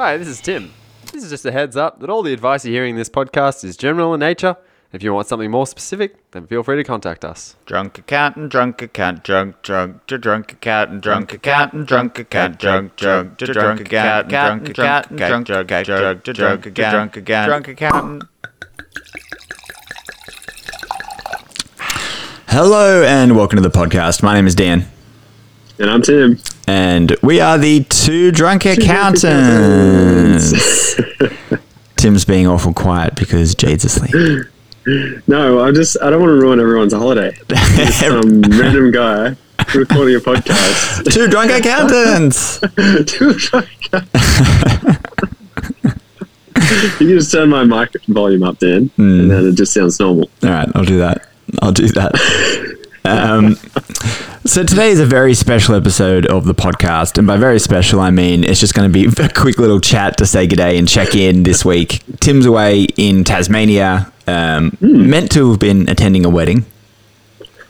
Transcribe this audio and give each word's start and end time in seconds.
Hi, 0.00 0.16
this 0.16 0.28
is 0.28 0.40
Tim. 0.40 0.72
This 1.12 1.24
is 1.24 1.28
just 1.28 1.44
a 1.44 1.52
heads 1.52 1.76
up 1.76 2.00
that 2.00 2.08
all 2.08 2.22
the 2.22 2.32
advice 2.32 2.64
you're 2.64 2.72
hearing 2.72 2.92
in 2.92 2.96
this 2.96 3.10
podcast 3.10 3.62
is 3.64 3.76
general 3.76 4.14
in 4.14 4.20
nature. 4.20 4.56
If 4.94 5.02
you 5.02 5.12
want 5.12 5.26
something 5.26 5.50
more 5.50 5.66
specific, 5.66 6.30
then 6.30 6.46
feel 6.46 6.62
free 6.62 6.76
to 6.76 6.84
contact 6.84 7.22
us. 7.22 7.56
Drunk 7.66 7.98
accountant, 7.98 8.50
drunk 8.50 8.80
accountant, 8.80 9.24
drunk, 9.24 9.60
drunk, 9.60 10.06
to 10.06 10.16
drunk 10.16 10.52
accountant, 10.54 11.02
drunk 11.02 11.34
accountant, 11.34 11.86
drunk 11.86 12.18
accountant, 12.18 12.58
drunk, 12.58 12.96
drunk, 12.96 13.36
to 13.36 13.46
drunk 13.52 13.80
accountant, 13.82 14.30
drunk 14.30 14.68
accountant, 14.70 15.18
drunk, 15.18 15.46
drunk, 15.46 15.68
drunk, 15.68 16.24
to 16.24 16.32
drunk 16.32 16.64
accountant, 16.64 17.14
drunk 17.14 17.16
accountant, 17.18 17.46
drunk 17.46 17.68
accountant. 17.68 18.22
Hello 22.48 23.02
and 23.02 23.36
welcome 23.36 23.56
to 23.56 23.62
the 23.62 23.68
podcast. 23.68 24.22
My 24.22 24.32
name 24.32 24.46
is 24.46 24.54
Dan, 24.54 24.86
And 25.78 25.90
I'm 25.90 26.00
Tim. 26.00 26.38
And 26.66 27.14
we 27.22 27.40
are 27.40 27.58
the 27.58 27.84
two 27.84 28.30
drunk 28.32 28.64
accountants. 28.66 30.52
Tim's 31.96 32.24
being 32.24 32.46
awful 32.46 32.72
quiet 32.72 33.14
because 33.16 33.54
Jade's 33.54 33.84
asleep. 33.84 34.14
No, 35.26 35.60
I 35.62 35.72
just 35.72 35.96
I 36.02 36.08
don't 36.10 36.20
want 36.20 36.30
to 36.30 36.34
ruin 36.40 36.58
everyone's 36.60 36.94
holiday. 36.94 37.36
Just 37.48 38.00
Some 38.00 38.40
random 38.42 38.90
guy 38.90 39.36
recording 39.74 40.16
a 40.16 40.20
podcast. 40.20 41.12
two 41.12 41.28
drunk 41.28 41.50
accountants. 41.50 42.60
two 43.12 43.34
drunk. 43.34 43.68
you 45.84 47.08
can 47.08 47.08
just 47.08 47.30
turn 47.32 47.48
my 47.50 47.64
mic 47.64 47.90
volume 48.08 48.42
up, 48.42 48.58
Dan, 48.58 48.86
Hmm. 48.96 49.20
and 49.20 49.30
then 49.30 49.46
it 49.48 49.54
just 49.54 49.72
sounds 49.74 50.00
normal. 50.00 50.30
All 50.42 50.48
right, 50.50 50.68
I'll 50.74 50.84
do 50.84 50.98
that. 50.98 51.26
I'll 51.60 51.72
do 51.72 51.88
that. 51.88 52.14
Um, 53.04 53.56
so 54.50 54.64
today 54.64 54.90
is 54.90 54.98
a 54.98 55.06
very 55.06 55.32
special 55.34 55.76
episode 55.76 56.26
of 56.26 56.44
the 56.44 56.54
podcast, 56.56 57.18
and 57.18 57.26
by 57.26 57.36
very 57.36 57.60
special, 57.60 58.00
I 58.00 58.10
mean 58.10 58.42
it's 58.42 58.58
just 58.58 58.74
going 58.74 58.92
to 58.92 58.92
be 58.92 59.22
a 59.22 59.28
quick 59.28 59.58
little 59.58 59.78
chat 59.80 60.16
to 60.18 60.26
say 60.26 60.48
good 60.48 60.56
day 60.56 60.76
and 60.76 60.88
check 60.88 61.14
in 61.14 61.44
this 61.44 61.64
week. 61.64 62.02
Tim's 62.18 62.46
away 62.46 62.86
in 62.96 63.22
Tasmania, 63.22 64.12
um, 64.26 64.76
meant 64.80 65.30
to 65.32 65.50
have 65.50 65.60
been 65.60 65.88
attending 65.88 66.24
a 66.24 66.28
wedding. 66.28 66.64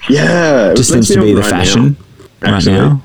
Yeah, 0.08 0.70
it 0.70 0.76
Just 0.78 0.90
seems 0.90 1.08
to 1.08 1.20
be 1.20 1.34
the 1.34 1.42
right 1.42 1.50
fashion 1.50 1.98
now, 2.40 2.52
right 2.52 2.64
now. 2.66 3.02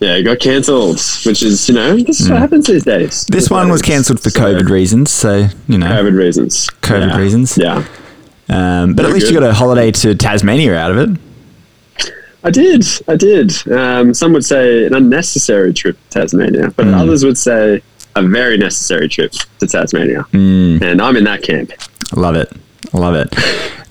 Yeah, 0.00 0.16
it 0.16 0.24
got 0.24 0.40
cancelled, 0.40 1.00
which 1.24 1.40
is 1.40 1.68
you 1.68 1.76
know 1.76 1.96
this 1.98 2.20
is 2.20 2.28
what 2.28 2.40
happens 2.40 2.66
these 2.66 2.82
days. 2.84 3.24
Hmm. 3.28 3.32
This 3.32 3.48
one 3.48 3.68
was 3.70 3.80
cancelled 3.80 4.20
for 4.20 4.30
So, 4.30 4.40
COVID 4.40 4.70
reasons, 4.70 5.12
so 5.12 5.46
you 5.68 5.78
know. 5.78 5.86
COVID 5.86 6.18
reasons. 6.18 6.68
COVID 6.82 7.10
Yeah. 7.10 7.16
reasons. 7.16 7.56
Yeah, 7.56 7.84
Um, 8.48 8.94
but 8.94 9.04
at 9.06 9.12
least 9.12 9.28
you 9.30 9.38
got 9.38 9.48
a 9.48 9.54
holiday 9.54 9.92
to 9.92 10.16
Tasmania 10.16 10.74
out 10.76 10.90
of 10.90 10.98
it. 10.98 11.20
I 12.44 12.50
did. 12.50 12.84
I 13.08 13.16
did. 13.16 13.52
Um, 13.72 14.12
some 14.14 14.32
would 14.34 14.44
say 14.44 14.84
an 14.86 14.94
unnecessary 14.94 15.72
trip 15.72 15.96
to 16.10 16.20
Tasmania, 16.20 16.72
but 16.76 16.86
Hmm. 16.86 16.94
others 16.94 17.24
would 17.24 17.38
say 17.38 17.82
a 18.16 18.22
very 18.22 18.56
necessary 18.58 19.08
trip 19.08 19.32
to 19.60 19.66
Tasmania. 19.66 20.22
Hmm. 20.30 20.78
And 20.82 21.00
I'm 21.02 21.16
in 21.16 21.24
that 21.24 21.42
camp. 21.42 21.72
I 22.14 22.20
love 22.20 22.36
it. 22.36 22.52
I 22.92 22.98
love 22.98 23.14
it. 23.14 23.34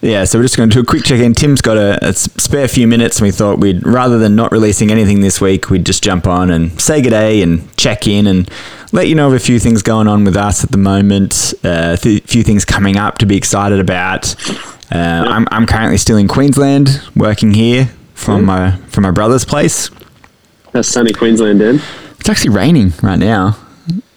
Yeah, 0.02 0.26
so 0.26 0.38
we're 0.38 0.44
just 0.44 0.58
going 0.58 0.70
to 0.70 0.74
do 0.74 0.82
a 0.82 0.86
quick 0.86 1.04
check 1.04 1.20
in. 1.22 1.34
Tim's 1.34 1.62
got 1.62 1.78
a 1.78 2.14
spare 2.14 2.68
few 2.68 2.88
minutes, 2.88 3.20
and 3.20 3.26
we 3.26 3.32
thought 3.32 3.60
we'd, 3.60 3.86
rather 3.88 4.20
than 4.20 4.36
not 4.36 4.52
releasing 4.52 4.92
anything 4.92 5.22
this 5.22 5.40
week, 5.42 5.70
we'd 5.70 5.86
just 5.86 6.04
jump 6.04 6.28
on 6.28 6.50
and 6.52 6.80
say 6.80 7.02
good 7.02 7.10
day 7.12 7.42
and 7.42 7.76
check 7.78 8.06
in 8.06 8.28
and 8.28 8.50
let 8.92 9.08
you 9.08 9.16
know 9.16 9.28
of 9.28 9.34
a 9.34 9.40
few 9.40 9.60
things 9.60 9.82
going 9.82 10.08
on 10.08 10.26
with 10.26 10.36
us 10.36 10.64
at 10.64 10.72
the 10.72 10.78
moment, 10.78 11.54
uh, 11.64 11.94
a 11.94 11.98
th- 11.98 12.24
few 12.24 12.44
things 12.44 12.66
coming 12.66 12.98
up 12.98 13.18
to 13.20 13.26
be 13.26 13.36
excited 13.38 13.80
about. 13.80 14.36
Uh, 14.92 15.26
I'm, 15.28 15.48
I'm 15.52 15.66
currently 15.66 15.98
still 15.98 16.18
in 16.18 16.28
Queensland, 16.28 17.02
working 17.16 17.54
here 17.54 17.90
from 18.24 18.46
my 18.46 18.72
from 18.88 19.04
my 19.04 19.12
brother's 19.12 19.46
place. 19.46 19.90
That's 20.72 20.88
sunny 20.88 21.12
Queensland, 21.14 21.60
Dan. 21.60 21.82
It's 22.20 22.30
actually 22.30 22.52
raining 22.52 22.94
right 23.04 23.20
now. 23.20 23.58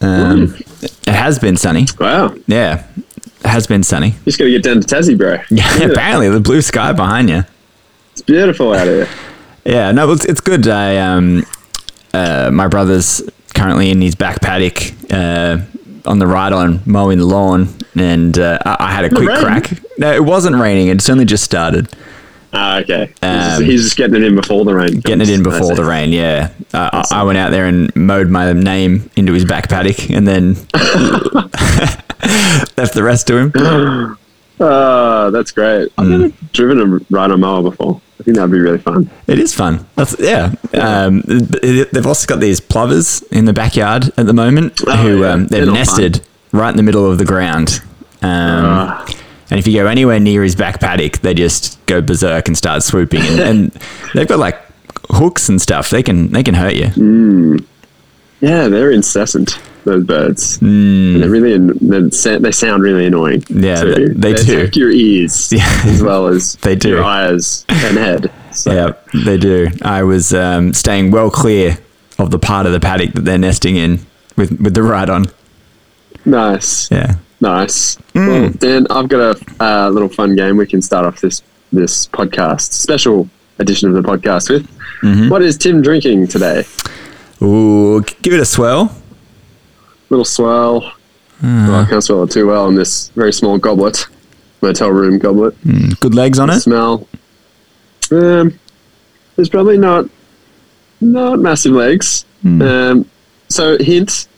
Um, 0.01 0.55
It 0.83 0.93
has 1.15 1.39
been 1.39 1.57
sunny. 1.57 1.87
Wow. 1.99 2.35
Yeah, 2.47 2.87
it 2.97 3.47
has 3.47 3.67
been 3.67 3.83
sunny. 3.83 4.15
Just 4.25 4.39
got 4.39 4.45
to 4.45 4.51
get 4.51 4.63
down 4.63 4.81
to 4.81 4.87
Tassie, 4.87 5.17
bro. 5.19 5.39
Yeah, 5.51 5.85
apparently 5.91 6.29
the 6.29 6.41
blue 6.41 6.63
sky 6.63 6.93
behind 6.93 7.29
you. 7.29 7.45
It's 8.13 8.23
beautiful 8.23 8.73
out 8.73 8.87
here. 8.87 9.09
Yeah, 9.65 9.91
no, 9.93 10.11
it's, 10.13 10.25
it's 10.25 10.41
good. 10.41 10.67
I 10.69 10.97
um, 10.99 11.45
uh, 12.15 12.51
my 12.53 12.69
brother's 12.69 13.23
currently 13.55 13.91
in 13.91 14.01
his 14.01 14.15
back 14.15 14.41
paddock 14.41 14.93
uh, 15.11 15.59
on 16.05 16.19
the 16.21 16.27
ride 16.27 16.53
on 16.53 16.81
mowing 16.87 17.19
the 17.19 17.25
lawn, 17.27 17.69
and 17.97 18.39
uh, 18.39 18.59
I, 18.65 18.77
I 18.81 18.93
had 18.93 19.05
a 19.05 19.11
quick 19.11 19.29
crack. 19.41 19.73
No, 19.99 20.13
it 20.13 20.25
wasn't 20.25 20.57
raining. 20.57 20.89
It's 20.89 21.11
only 21.11 21.25
just 21.25 21.43
started. 21.43 21.89
Ah, 22.53 22.79
okay. 22.79 23.07
he's, 23.07 23.59
Um, 23.59 23.65
he's 23.65 23.83
just 23.85 23.97
getting 23.97 24.15
it 24.17 24.23
in 24.25 24.35
before 24.35 24.65
the 24.65 24.75
rain. 24.75 25.01
Getting 25.01 25.21
it 25.21 25.29
in 25.31 25.43
before 25.43 25.75
the 25.75 25.85
rain. 25.85 26.11
Yeah, 26.13 26.51
uh, 26.73 27.03
I, 27.11 27.21
I 27.21 27.23
went 27.25 27.37
out 27.39 27.51
there 27.51 27.67
and 27.67 27.95
mowed 27.95 28.29
my 28.29 28.53
name 28.53 29.11
into 29.17 29.33
his 29.33 29.45
back 29.45 29.69
paddock, 29.69 30.09
and 30.11 30.27
then 30.27 30.55
left 32.77 32.95
the 32.95 33.03
rest 33.03 33.27
to 33.29 33.37
him. 33.37 34.17
Ah, 34.59 35.29
that's 35.31 35.51
great. 35.53 35.93
I've 35.99 36.07
Mm. 36.07 36.11
never 36.21 36.33
driven 36.53 36.81
a 36.81 36.87
ride 37.15 37.31
on 37.31 37.41
mower 37.41 37.63
before. 37.63 38.01
I 38.19 38.23
think 38.23 38.37
that'd 38.37 38.51
be 38.51 38.59
really 38.59 38.79
fun. 38.79 39.11
It 39.27 39.39
is 39.39 39.53
fun. 39.55 39.87
That's 39.97 40.17
yeah. 40.19 40.55
Um, 40.73 41.21
they've 41.27 42.07
also 42.07 42.27
got 42.27 42.41
these 42.41 42.61
plovers 42.61 43.21
in 43.31 43.45
the 43.45 43.53
backyard 43.53 44.11
at 44.17 44.25
the 44.25 44.33
moment 44.33 44.81
Oh, 44.87 44.97
who 44.97 45.21
yeah. 45.23 45.33
um, 45.33 45.47
they're, 45.49 45.67
They're 45.67 45.75
nested 45.75 46.23
right 46.53 46.71
in 46.71 46.77
the 46.79 46.83
middle 46.83 47.11
of 47.11 47.19
the 47.19 47.27
ground. 47.27 47.81
Um, 48.23 48.65
Ah. 48.65 49.07
And 49.51 49.59
if 49.59 49.67
you 49.67 49.75
go 49.81 49.87
anywhere 49.87 50.19
near 50.21 50.43
his 50.43 50.55
back 50.57 50.81
paddock, 50.81 51.19
they 51.19 51.35
just 51.35 51.85
go 51.87 52.01
berserk 52.01 52.49
and 52.49 52.57
start 52.57 52.83
swooping. 52.83 53.23
And, 53.23 53.41
and 53.41 53.71
they've 54.15 54.27
got 54.29 54.39
like 54.39 54.61
hooks 55.11 55.49
and 55.49 55.61
stuff. 55.61 55.91
They 55.91 56.03
can 56.03 56.33
they 56.33 56.43
can 56.43 56.55
hurt 56.55 56.75
you. 56.75 57.65
Yeah, 58.41 58.69
they're 58.69 58.91
incessant. 58.91 59.59
Those 59.85 60.05
birds. 60.05 60.59
Mm. 60.59 61.21
They're 61.21 61.31
really. 61.31 61.59
They 61.59 62.11
sa- 62.11 62.39
they 62.39 62.51
sound 62.51 62.83
really 62.83 63.07
annoying. 63.07 63.45
Yeah, 63.49 63.83
too. 63.83 63.95
they- 64.15 64.33
they 64.35 64.43
do. 64.45 64.61
attack 64.61 64.77
your 64.77 64.91
ears 64.91 65.53
Yeah. 65.57 65.81
as 65.85 66.03
well 66.03 66.27
as 66.27 66.55
They 66.63 66.75
do. 66.75 66.89
your 66.89 67.05
eyes 67.05 67.65
and 67.69 67.97
head. 67.97 68.33
So, 68.53 68.73
Yeah, 68.73 68.93
they 69.25 69.37
do. 69.39 69.69
I 69.83 70.03
was 70.03 70.35
um, 70.35 70.75
staying 70.75 71.13
well 71.13 71.31
clear 71.31 71.79
of 72.19 72.31
the 72.31 72.39
part 72.39 72.67
of 72.67 72.73
the 72.73 72.81
paddock 72.81 73.13
that 73.13 73.25
they're 73.25 73.39
nesting 73.39 73.77
in 73.77 74.01
with 74.37 74.61
with 74.61 74.75
the 74.75 74.83
ride 74.83 75.09
on. 75.09 75.27
Nice. 76.25 76.91
Yeah. 76.91 77.15
Nice. 77.41 77.97
Mm. 78.15 78.29
Well, 78.29 78.51
Dan, 78.51 78.87
I've 78.91 79.09
got 79.09 79.37
a 79.37 79.65
uh, 79.65 79.91
little 79.91 80.09
fun 80.09 80.35
game 80.37 80.57
we 80.57 80.67
can 80.67 80.81
start 80.81 81.05
off 81.05 81.21
this 81.21 81.43
this 81.73 82.07
podcast 82.07 82.73
special 82.73 83.29
edition 83.59 83.89
of 83.89 84.03
the 84.03 84.09
podcast 84.09 84.51
with. 84.51 84.67
Mm-hmm. 85.03 85.29
What 85.29 85.43
is 85.43 85.59
Tim 85.59 85.83
drinking 85.83 86.29
today? 86.29 86.65
Ooh, 87.43 88.01
give 88.23 88.33
it 88.33 88.41
a 88.41 88.47
swell. 88.47 88.95
Little 90.09 90.25
swell. 90.25 90.93
Mm. 91.43 91.69
Oh, 91.69 91.75
I 91.75 91.85
can't 91.89 92.03
swell 92.03 92.23
it 92.23 92.31
too 92.31 92.47
well 92.47 92.69
in 92.69 92.75
this 92.75 93.11
very 93.11 93.33
small 93.33 93.59
goblet, 93.59 94.07
motel 94.63 94.91
room 94.91 95.19
goblet. 95.19 95.55
Good 96.01 96.15
legs 96.15 96.39
on 96.39 96.49
it. 96.49 96.61
Smell. 96.61 97.07
Um, 98.11 98.59
there's 99.35 99.51
probably 99.51 99.77
not 99.77 100.09
not 101.01 101.39
massive 101.39 101.73
legs. 101.73 102.25
Hmm. 102.43 102.63
Um, 102.63 103.11
so 103.49 103.77
hint, 103.79 104.29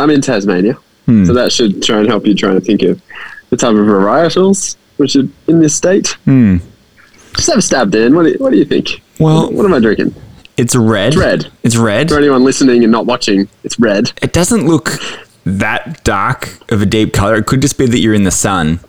I'm 0.00 0.10
in 0.10 0.20
Tasmania, 0.20 0.76
Hmm. 1.08 1.24
so 1.24 1.32
that 1.32 1.50
should 1.52 1.82
try 1.82 2.00
and 2.00 2.06
help 2.06 2.26
you 2.26 2.34
try 2.34 2.50
and 2.50 2.62
think 2.62 2.82
of 2.82 3.00
the 3.48 3.56
type 3.56 3.70
of 3.70 3.78
varietals 3.78 4.76
which 4.98 5.16
are 5.16 5.26
in 5.46 5.58
this 5.58 5.74
state. 5.74 6.08
Hmm. 6.26 6.58
Just 7.34 7.48
have 7.48 7.58
a 7.58 7.62
stab, 7.62 7.90
Dan. 7.90 8.14
What 8.14 8.24
do 8.24 8.30
you, 8.32 8.36
what 8.38 8.50
do 8.50 8.58
you 8.58 8.64
think? 8.66 9.00
Well- 9.18 9.44
what, 9.44 9.52
what 9.54 9.64
am 9.64 9.72
I 9.72 9.78
drinking? 9.78 10.14
It's 10.58 10.74
red. 10.76 11.08
It's 11.14 11.16
red. 11.16 11.52
It's 11.62 11.76
red. 11.76 12.08
For 12.10 12.18
anyone 12.18 12.42
listening 12.44 12.82
and 12.82 12.90
not 12.92 13.06
watching, 13.06 13.48
it's 13.64 13.78
red. 13.78 14.12
It 14.20 14.32
doesn't 14.32 14.66
look 14.66 14.90
that 15.46 16.02
dark 16.04 16.58
of 16.72 16.82
a 16.82 16.86
deep 16.86 17.12
color. 17.14 17.36
It 17.36 17.46
could 17.46 17.62
just 17.62 17.78
be 17.78 17.86
that 17.86 17.98
you're 18.00 18.12
in 18.12 18.24
the 18.24 18.32
sun. 18.32 18.80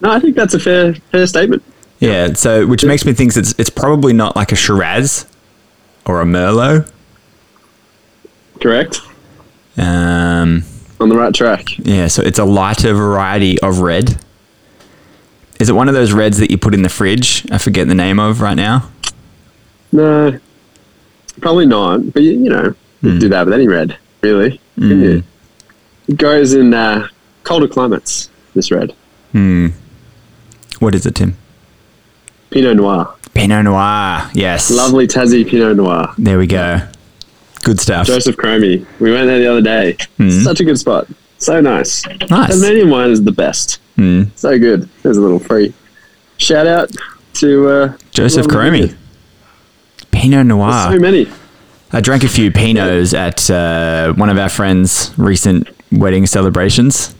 No, 0.00 0.10
I 0.12 0.20
think 0.20 0.36
that's 0.36 0.54
a 0.54 0.60
fair 0.60 0.94
fair 1.10 1.26
statement. 1.26 1.64
Yeah. 1.98 2.32
So, 2.34 2.64
which 2.66 2.84
makes 2.84 3.04
me 3.04 3.12
think 3.12 3.36
it's 3.36 3.54
it's 3.58 3.70
probably 3.70 4.12
not 4.12 4.36
like 4.36 4.52
a 4.52 4.56
Shiraz 4.56 5.26
or 6.06 6.20
a 6.22 6.24
Merlot. 6.24 6.90
Correct. 8.60 9.00
Um. 9.76 10.62
On 11.00 11.08
the 11.08 11.16
right 11.16 11.34
track. 11.34 11.66
Yeah. 11.78 12.06
So 12.08 12.22
it's 12.22 12.38
a 12.38 12.44
lighter 12.44 12.94
variety 12.94 13.58
of 13.60 13.80
red. 13.80 14.18
Is 15.60 15.68
it 15.68 15.72
one 15.74 15.88
of 15.88 15.94
those 15.94 16.12
reds 16.12 16.38
that 16.38 16.50
you 16.50 16.58
put 16.58 16.74
in 16.74 16.82
the 16.82 16.88
fridge? 16.88 17.46
I 17.50 17.58
forget 17.58 17.88
the 17.88 17.94
name 17.94 18.18
of 18.18 18.40
right 18.40 18.54
now. 18.54 18.90
No, 19.92 20.38
probably 21.40 21.66
not. 21.66 22.12
But 22.12 22.22
you, 22.22 22.32
you 22.32 22.50
know, 22.50 22.74
you 23.02 23.12
Hmm. 23.12 23.18
do 23.18 23.28
that 23.30 23.44
with 23.46 23.54
any 23.54 23.66
red, 23.68 23.96
really. 24.22 24.60
couldn't? 24.74 25.24
It 26.08 26.16
goes 26.18 26.52
in 26.54 26.72
uh, 26.74 27.08
colder 27.44 27.68
climates. 27.68 28.30
This 28.54 28.70
red, 28.70 28.94
What 30.78 30.94
is 30.94 31.04
it, 31.06 31.14
Tim? 31.14 31.36
Pinot 32.50 32.76
Noir, 32.76 33.14
Pinot 33.34 33.64
Noir. 33.64 34.30
Yes. 34.34 34.70
lovely 34.70 35.06
Tassie 35.06 35.46
Pinot 35.46 35.76
Noir. 35.76 36.14
There 36.16 36.38
we 36.38 36.46
go. 36.46 36.80
Good 37.66 37.80
stuff. 37.80 38.06
Josef 38.06 38.36
Chromy. 38.36 38.86
We 39.00 39.10
went 39.12 39.26
there 39.26 39.40
the 39.40 39.50
other 39.50 39.60
day. 39.60 39.96
Such 40.42 40.60
a 40.60 40.64
good 40.64 40.78
spot. 40.78 41.08
So 41.38 41.60
nice. 41.60 42.06
Nice. 42.06 42.28
Tasmanian 42.50 42.88
wine 42.90 43.10
is 43.10 43.24
the 43.24 43.32
best. 43.32 43.80
Hmm. 43.96 44.24
So 44.36 44.56
good. 44.58 44.88
There's 45.02 45.16
a 45.16 45.20
little 45.20 45.40
free 45.40 45.74
shout 46.38 46.66
out 46.66 46.90
to 47.34 47.68
uh, 47.68 47.96
Josef 48.10 48.46
Chromy. 48.46 48.94
Pinot 50.10 50.46
Noir. 50.46 50.92
So 50.92 50.98
many. 50.98 51.28
I 51.92 52.00
drank 52.00 52.24
a 52.24 52.28
few 52.28 52.50
Pinots 52.50 53.14
at 53.14 53.50
uh, 53.50 54.12
one 54.14 54.28
of 54.28 54.38
our 54.38 54.48
friends' 54.48 55.12
recent 55.18 55.68
wedding 55.92 56.26
celebrations. 56.26 57.14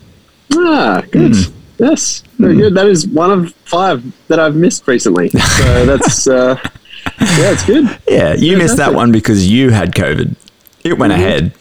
Ah, 0.55 1.03
good. 1.11 1.35
Yes, 1.79 2.23
very 2.39 2.57
good. 2.57 2.75
That 2.75 2.87
is 2.87 3.07
one 3.07 3.31
of 3.31 3.55
five 3.67 4.03
that 4.29 4.41
I've 4.41 4.57
missed 4.57 4.87
recently. 4.89 5.29
So 5.29 5.87
that's 5.99 6.27
uh, 6.27 6.57
yeah, 7.21 7.53
it's 7.53 7.65
good. 7.65 7.99
Yeah, 8.09 8.35
you 8.35 8.57
missed 8.57 8.77
that 8.79 8.95
one 8.95 9.13
because 9.13 9.49
you 9.51 9.71
had 9.71 9.95
COVID. 9.95 10.35
It 10.85 10.99
went 10.99 11.13
ahead. 11.13 11.53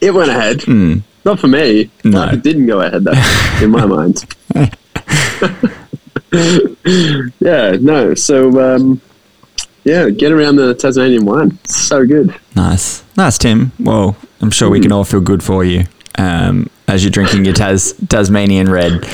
It 0.00 0.12
went 0.14 0.30
ahead. 0.30 0.62
Hmm. 0.62 0.98
Not 1.24 1.38
for 1.38 1.48
me. 1.48 1.90
No. 2.04 2.20
Like, 2.20 2.34
it 2.34 2.42
didn't 2.42 2.66
go 2.66 2.80
ahead 2.80 3.04
though, 3.04 3.12
in 3.64 3.70
my 3.70 3.86
mind. 3.86 4.24
yeah, 7.40 7.76
no. 7.80 8.14
So 8.14 8.74
um, 8.74 9.00
yeah, 9.84 10.08
get 10.10 10.32
around 10.32 10.56
the 10.56 10.74
Tasmanian 10.74 11.24
wine. 11.24 11.58
It's 11.64 11.76
so 11.76 12.06
good. 12.06 12.34
Nice, 12.56 13.04
nice, 13.16 13.38
Tim. 13.38 13.72
Well, 13.78 14.16
I'm 14.40 14.50
sure 14.50 14.70
we 14.70 14.80
can 14.80 14.92
all 14.92 15.04
feel 15.04 15.20
good 15.20 15.42
for 15.42 15.64
you 15.64 15.84
um, 16.18 16.68
as 16.88 17.04
you're 17.04 17.10
drinking 17.10 17.44
your 17.44 17.54
Tas- 17.54 17.92
Tasmanian 18.08 18.70
red. 18.70 19.04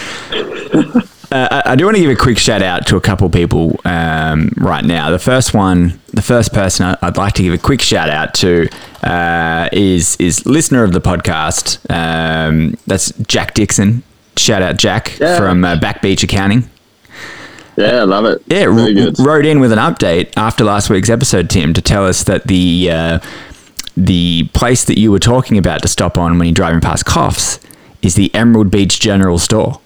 Uh, 1.30 1.62
I, 1.64 1.74
do 1.76 1.84
want 1.84 1.96
to 1.96 2.02
give 2.02 2.10
a 2.10 2.16
quick 2.16 2.38
shout 2.38 2.62
out 2.62 2.86
to 2.86 2.96
a 2.96 3.00
couple 3.00 3.28
people 3.30 3.80
um, 3.84 4.50
right 4.56 4.84
now. 4.84 5.10
The 5.10 5.18
first 5.18 5.54
one, 5.54 6.00
the 6.12 6.22
first 6.22 6.52
person 6.52 6.96
I'd 7.02 7.16
like 7.16 7.34
to 7.34 7.42
give 7.42 7.52
a 7.52 7.58
quick 7.58 7.82
shout 7.82 8.08
out 8.08 8.32
to 8.34 8.68
uh, 9.02 9.68
is 9.72 10.16
is 10.20 10.46
listener 10.46 10.84
of 10.84 10.92
the 10.92 11.00
podcast. 11.00 11.78
Um, 11.90 12.76
that's 12.86 13.12
Jack 13.26 13.54
Dixon. 13.54 14.02
Shout 14.36 14.62
out 14.62 14.76
Jack 14.76 15.18
Yeah. 15.18 15.38
from 15.38 15.64
uh, 15.64 15.76
Back 15.76 16.02
Beach 16.02 16.22
Accounting. 16.22 16.68
Yeah, 17.76 18.00
I 18.00 18.04
love 18.04 18.24
it. 18.24 18.42
Yeah, 18.46 18.64
good. 18.64 19.18
wrote 19.18 19.44
in 19.44 19.60
with 19.60 19.72
an 19.72 19.78
update 19.78 20.32
after 20.36 20.64
last 20.64 20.88
week's 20.88 21.10
episode, 21.10 21.50
Tim, 21.50 21.74
to 21.74 21.82
tell 21.82 22.06
us 22.06 22.24
that 22.24 22.46
the 22.46 22.88
uh, 22.90 23.18
the 23.96 24.48
place 24.54 24.84
that 24.84 24.98
you 24.98 25.10
were 25.10 25.18
talking 25.18 25.58
about 25.58 25.82
to 25.82 25.88
stop 25.88 26.16
on 26.16 26.38
when 26.38 26.48
you're 26.48 26.54
driving 26.54 26.80
past 26.80 27.04
Coffs 27.04 27.58
is 28.00 28.14
the 28.14 28.32
Emerald 28.34 28.70
Beach 28.70 29.00
General 29.00 29.38
Store. 29.38 29.80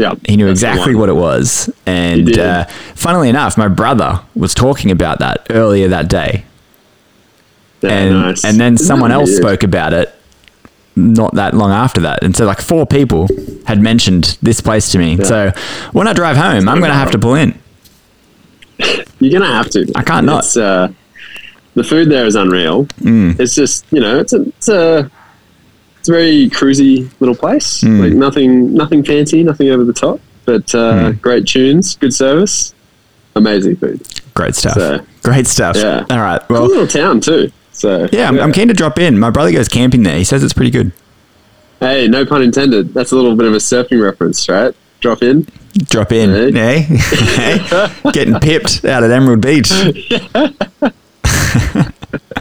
Yeah, 0.00 0.14
He 0.26 0.36
knew 0.36 0.48
exactly 0.48 0.94
what 0.94 1.08
it 1.10 1.14
was, 1.14 1.68
and 1.84 2.38
uh, 2.38 2.64
funnily 2.94 3.28
enough, 3.28 3.58
my 3.58 3.68
brother 3.68 4.20
was 4.34 4.54
talking 4.54 4.90
about 4.90 5.18
that 5.18 5.46
earlier 5.50 5.88
that 5.88 6.08
day, 6.08 6.44
Yeah, 7.82 7.90
and 7.90 8.14
nice. 8.14 8.44
and 8.44 8.58
then 8.58 8.74
Isn't 8.74 8.86
someone 8.86 9.12
else 9.12 9.36
spoke 9.36 9.62
about 9.62 9.92
it 9.92 10.14
not 10.96 11.34
that 11.34 11.52
long 11.54 11.70
after 11.70 12.00
that, 12.00 12.22
and 12.24 12.34
so 12.34 12.46
like 12.46 12.60
four 12.62 12.86
people 12.86 13.28
had 13.66 13.78
mentioned 13.80 14.38
this 14.40 14.60
place 14.62 14.90
to 14.92 14.98
me. 14.98 15.22
So 15.22 15.52
when 15.92 16.08
I 16.08 16.14
drive 16.14 16.36
home, 16.38 16.68
I'm 16.68 16.78
going 16.78 16.90
to 16.90 16.96
have 16.96 17.10
to 17.12 17.18
pull 17.18 17.34
in. 17.34 17.58
You're 19.18 19.38
gonna 19.38 19.52
have 19.54 19.68
to. 19.70 19.86
I 19.94 20.02
can't 20.02 20.24
not. 20.24 20.44
It's, 20.44 20.56
uh, 20.56 20.88
the 21.74 21.84
food 21.84 22.08
there 22.10 22.24
is 22.24 22.34
unreal. 22.36 22.86
Mm. 23.02 23.38
It's 23.38 23.54
just 23.54 23.84
you 23.90 24.00
know, 24.00 24.18
it's 24.18 24.32
a 24.32 24.40
it's 24.48 24.68
a 24.70 25.10
it's 26.00 26.08
a 26.08 26.12
very 26.12 26.50
cruisy 26.50 27.08
little 27.20 27.36
place. 27.36 27.82
Mm. 27.82 28.00
Like 28.02 28.12
nothing 28.12 28.74
nothing 28.74 29.04
fancy, 29.04 29.44
nothing 29.44 29.70
over 29.70 29.84
the 29.84 29.92
top, 29.92 30.20
but 30.46 30.74
uh, 30.74 31.12
Mm. 31.12 31.20
great 31.20 31.46
tunes, 31.46 31.94
good 31.96 32.12
service, 32.12 32.74
amazing 33.36 33.76
food. 33.76 34.02
Great 34.34 34.56
stuff. 34.56 34.74
So- 34.74 35.00
Great 35.22 35.46
stuff. 35.46 35.76
Yeah. 35.76 36.06
All 36.08 36.18
right. 36.18 36.40
Cool 36.48 36.60
Well, 36.60 36.66
little 36.68 36.86
town 36.86 37.20
too. 37.20 37.52
So 37.72 38.08
yeah, 38.12 38.26
I'm, 38.28 38.38
I'm 38.40 38.52
keen 38.52 38.68
to 38.68 38.74
drop 38.74 38.98
in. 38.98 39.18
My 39.18 39.30
brother 39.30 39.52
goes 39.52 39.68
camping 39.68 40.02
there. 40.02 40.16
He 40.16 40.24
says 40.24 40.42
it's 40.42 40.54
pretty 40.54 40.70
good. 40.70 40.92
Hey, 41.78 42.08
no 42.08 42.24
pun 42.26 42.42
intended. 42.42 42.92
That's 42.94 43.12
a 43.12 43.16
little 43.16 43.36
bit 43.36 43.46
of 43.46 43.52
a 43.52 43.56
surfing 43.58 44.02
reference, 44.02 44.48
right? 44.48 44.74
Drop 45.00 45.22
in. 45.22 45.46
Drop 45.88 46.12
in. 46.12 46.54
Hey. 46.54 46.80
hey. 46.80 47.88
Getting 48.12 48.38
pipped 48.40 48.84
out 48.84 49.02
at 49.02 49.10
Emerald 49.10 49.40
Beach. 49.40 49.70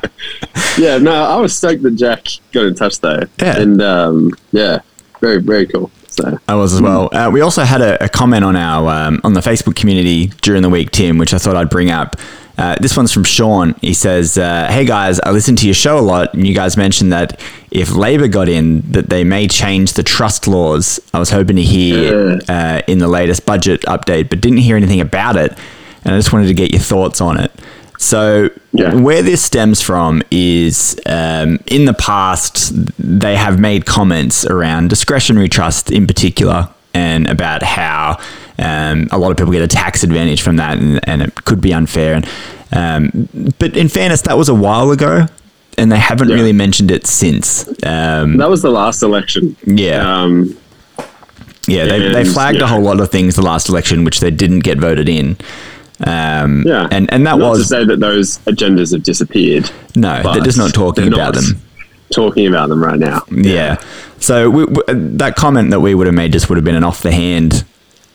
Yeah, 0.79 0.97
no, 0.97 1.11
I 1.11 1.35
was 1.37 1.55
stoked 1.55 1.83
that 1.83 1.95
Jack 1.95 2.25
got 2.51 2.65
in 2.65 2.75
touch 2.75 2.99
though. 3.01 3.23
Yeah. 3.39 3.59
And 3.59 3.81
um, 3.81 4.31
yeah, 4.51 4.79
very 5.19 5.41
very 5.41 5.67
cool. 5.67 5.91
So 6.07 6.39
I 6.47 6.55
was 6.55 6.73
as 6.73 6.81
well. 6.81 7.09
Uh, 7.13 7.29
we 7.31 7.41
also 7.41 7.63
had 7.63 7.81
a, 7.81 8.03
a 8.03 8.09
comment 8.09 8.43
on 8.43 8.55
our 8.55 8.89
um, 8.89 9.21
on 9.23 9.33
the 9.33 9.41
Facebook 9.41 9.75
community 9.75 10.27
during 10.41 10.61
the 10.63 10.69
week, 10.69 10.91
Tim, 10.91 11.17
which 11.17 11.33
I 11.33 11.37
thought 11.37 11.55
I'd 11.55 11.69
bring 11.69 11.91
up. 11.91 12.15
Uh, 12.57 12.75
this 12.81 12.97
one's 12.97 13.13
from 13.13 13.23
Sean. 13.23 13.73
He 13.81 13.93
says, 13.93 14.37
uh, 14.37 14.67
"Hey 14.69 14.85
guys, 14.85 15.19
I 15.21 15.31
listen 15.31 15.55
to 15.57 15.65
your 15.65 15.75
show 15.75 15.97
a 15.97 16.01
lot, 16.01 16.33
and 16.33 16.45
you 16.45 16.53
guys 16.53 16.75
mentioned 16.75 17.13
that 17.13 17.39
if 17.71 17.91
Labor 17.91 18.27
got 18.27 18.49
in, 18.49 18.81
that 18.91 19.09
they 19.09 19.23
may 19.23 19.47
change 19.47 19.93
the 19.93 20.03
trust 20.03 20.47
laws. 20.47 20.99
I 21.13 21.19
was 21.19 21.29
hoping 21.29 21.55
to 21.55 21.63
hear 21.63 22.39
uh, 22.49 22.81
in 22.87 22.99
the 22.99 23.07
latest 23.07 23.45
budget 23.45 23.81
update, 23.83 24.29
but 24.29 24.41
didn't 24.41 24.59
hear 24.59 24.75
anything 24.75 24.99
about 24.99 25.37
it, 25.37 25.57
and 26.03 26.13
I 26.13 26.17
just 26.17 26.33
wanted 26.33 26.47
to 26.47 26.53
get 26.53 26.71
your 26.71 26.81
thoughts 26.81 27.21
on 27.21 27.39
it." 27.39 27.51
So, 28.01 28.49
Yeah. 28.71 28.95
where 28.95 29.21
this 29.21 29.43
stems 29.43 29.81
from 29.81 30.23
is 30.31 30.97
um, 31.05 31.59
in 31.67 31.83
the 31.83 31.93
past, 31.93 32.71
they 32.97 33.35
have 33.35 33.59
made 33.59 33.85
comments 33.85 34.45
around 34.45 34.89
discretionary 34.89 35.49
trust 35.49 35.91
in 35.91 36.07
particular 36.07 36.69
and 36.93 37.27
about 37.27 37.61
how 37.61 38.17
um, 38.57 39.09
a 39.11 39.17
lot 39.17 39.31
of 39.31 39.37
people 39.37 39.51
get 39.51 39.61
a 39.61 39.67
tax 39.67 40.01
advantage 40.03 40.41
from 40.41 40.55
that 40.55 40.77
and, 40.77 41.01
and 41.09 41.21
it 41.21 41.43
could 41.43 41.59
be 41.59 41.73
unfair. 41.73 42.15
And, 42.15 42.25
um, 42.71 43.53
but 43.59 43.75
in 43.75 43.89
fairness, 43.89 44.21
that 44.23 44.37
was 44.37 44.47
a 44.47 44.55
while 44.55 44.91
ago 44.91 45.25
and 45.77 45.91
they 45.91 45.99
haven't 45.99 46.29
Yeah. 46.29 46.35
really 46.35 46.53
mentioned 46.53 46.91
it 46.91 47.05
since. 47.05 47.67
Um, 47.83 48.37
that 48.37 48.49
was 48.49 48.61
the 48.61 48.71
last 48.71 49.03
election. 49.03 49.57
yeah. 49.65 50.21
Um, 50.23 50.55
yeah, 51.67 51.85
they, 51.85 52.07
they 52.13 52.23
flagged 52.23 52.61
a 52.61 52.67
whole 52.67 52.81
lot 52.81 52.99
of 53.01 53.11
things 53.11 53.35
the 53.35 53.41
last 53.43 53.67
election, 53.69 54.03
which 54.05 54.21
they 54.21 54.31
didn't 54.31 54.61
get 54.61 54.77
voted 54.79 55.07
in. 55.09 55.37
Um, 56.05 56.63
yeah, 56.65 56.87
and, 56.91 57.11
and 57.13 57.25
that 57.27 57.37
not 57.37 57.55
to 57.57 57.63
say 57.63 57.83
that 57.85 57.99
those 57.99 58.37
agendas 58.39 58.93
have 58.93 59.03
disappeared. 59.03 59.69
no, 59.95 60.21
they're 60.33 60.41
just 60.43 60.57
not 60.57 60.73
talking 60.73 61.07
about 61.07 61.35
not 61.35 61.43
them. 61.43 61.61
Talking 62.11 62.47
about 62.47 62.69
them 62.69 62.83
right 62.83 62.97
now. 62.99 63.21
Yeah. 63.29 63.75
So 64.19 64.49
we, 64.49 64.65
we, 64.65 64.81
that 64.87 65.35
comment 65.35 65.69
that 65.71 65.79
we 65.79 65.93
would 65.93 66.07
have 66.07 66.15
made 66.15 66.31
just 66.31 66.49
would 66.49 66.55
have 66.57 66.65
been 66.65 66.75
an 66.75 66.83
off 66.83 67.01
the 67.03 67.11
hand, 67.11 67.63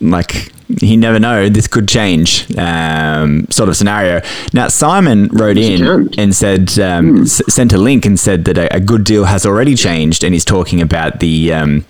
like 0.01 0.51
you 0.69 0.97
never 0.97 1.19
know, 1.21 1.49
this 1.51 1.67
could 1.69 1.87
change 1.87 2.47
um, 2.57 3.47
sort 3.51 3.69
of 3.69 3.77
scenario. 3.77 4.23
Now 4.55 4.69
Simon 4.69 5.29
wrote 5.29 5.59
in 5.59 6.09
and 6.19 6.35
said 6.35 6.77
um, 6.81 7.23
s- 7.23 7.43
sent 7.49 7.73
a 7.75 7.79
link 7.79 8.05
and 8.07 8.19
said 8.19 8.47
that 8.47 8.57
a, 8.59 8.77
a 8.77 8.81
good 8.81 9.05
deal 9.05 9.25
has 9.27 9.45
already 9.47 9.75
changed, 9.75 10.25
and 10.25 10.33
he's 10.35 10.45
talking 10.45 10.81
about 10.81 11.21
the 11.21 11.53
um, 11.53 11.85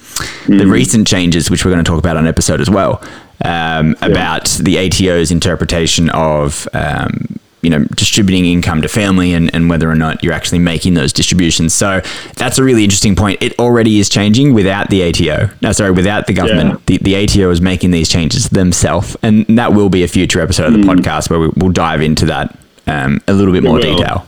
the 0.49 0.67
recent 0.67 1.06
changes, 1.06 1.50
which 1.50 1.64
we're 1.64 1.70
going 1.70 1.85
to 1.85 1.88
talk 1.88 1.99
about 2.00 2.17
on 2.17 2.26
episode 2.26 2.61
as 2.61 2.69
well, 2.69 3.00
um, 3.44 3.96
about 4.02 4.49
the 4.61 4.79
ATO's 4.79 5.31
interpretation 5.31 6.11
of. 6.11 6.67
Um, 6.73 7.38
you 7.62 7.70
know, 7.70 7.82
distributing 7.96 8.44
income 8.44 8.82
to 8.82 8.88
family 8.91 9.32
and, 9.32 9.50
and 9.55 9.70
whether 9.70 9.91
or 9.91 9.94
not 9.94 10.23
you're 10.23 10.35
actually 10.35 10.58
making 10.58 10.93
those 10.93 11.14
distributions. 11.14 11.73
So 11.73 12.02
that's 12.37 12.58
a 12.58 12.62
really 12.62 12.85
interesting 12.85 13.16
point. 13.16 13.42
It 13.42 13.59
already 13.59 13.99
is 13.99 14.11
changing 14.11 14.52
without 14.52 14.90
the 14.90 15.02
ATO. 15.09 15.49
No, 15.62 15.73
sorry, 15.73 15.90
without 15.92 16.26
the 16.26 16.35
government. 16.35 16.83
Yeah. 16.87 16.99
The, 16.99 16.99
the 16.99 17.25
ATO 17.25 17.49
is 17.50 17.62
making 17.62 17.90
these 17.92 18.11
changes 18.11 18.50
themselves. 18.50 19.16
And 19.23 19.47
that 19.57 19.73
will 19.73 19.88
be 19.88 20.02
a 20.04 20.09
future 20.09 20.42
episode 20.42 20.66
of 20.66 20.73
the 20.75 20.87
podcast 20.87 21.30
where 21.30 21.40
we, 21.40 21.49
we'll 21.57 21.73
dive 21.73 22.02
into 22.02 22.26
that 22.26 22.54
um, 22.87 23.23
a 23.28 23.33
little 23.33 23.54
bit 23.54 23.62
more 23.62 23.78
will. 23.78 23.97
detail. 23.97 24.26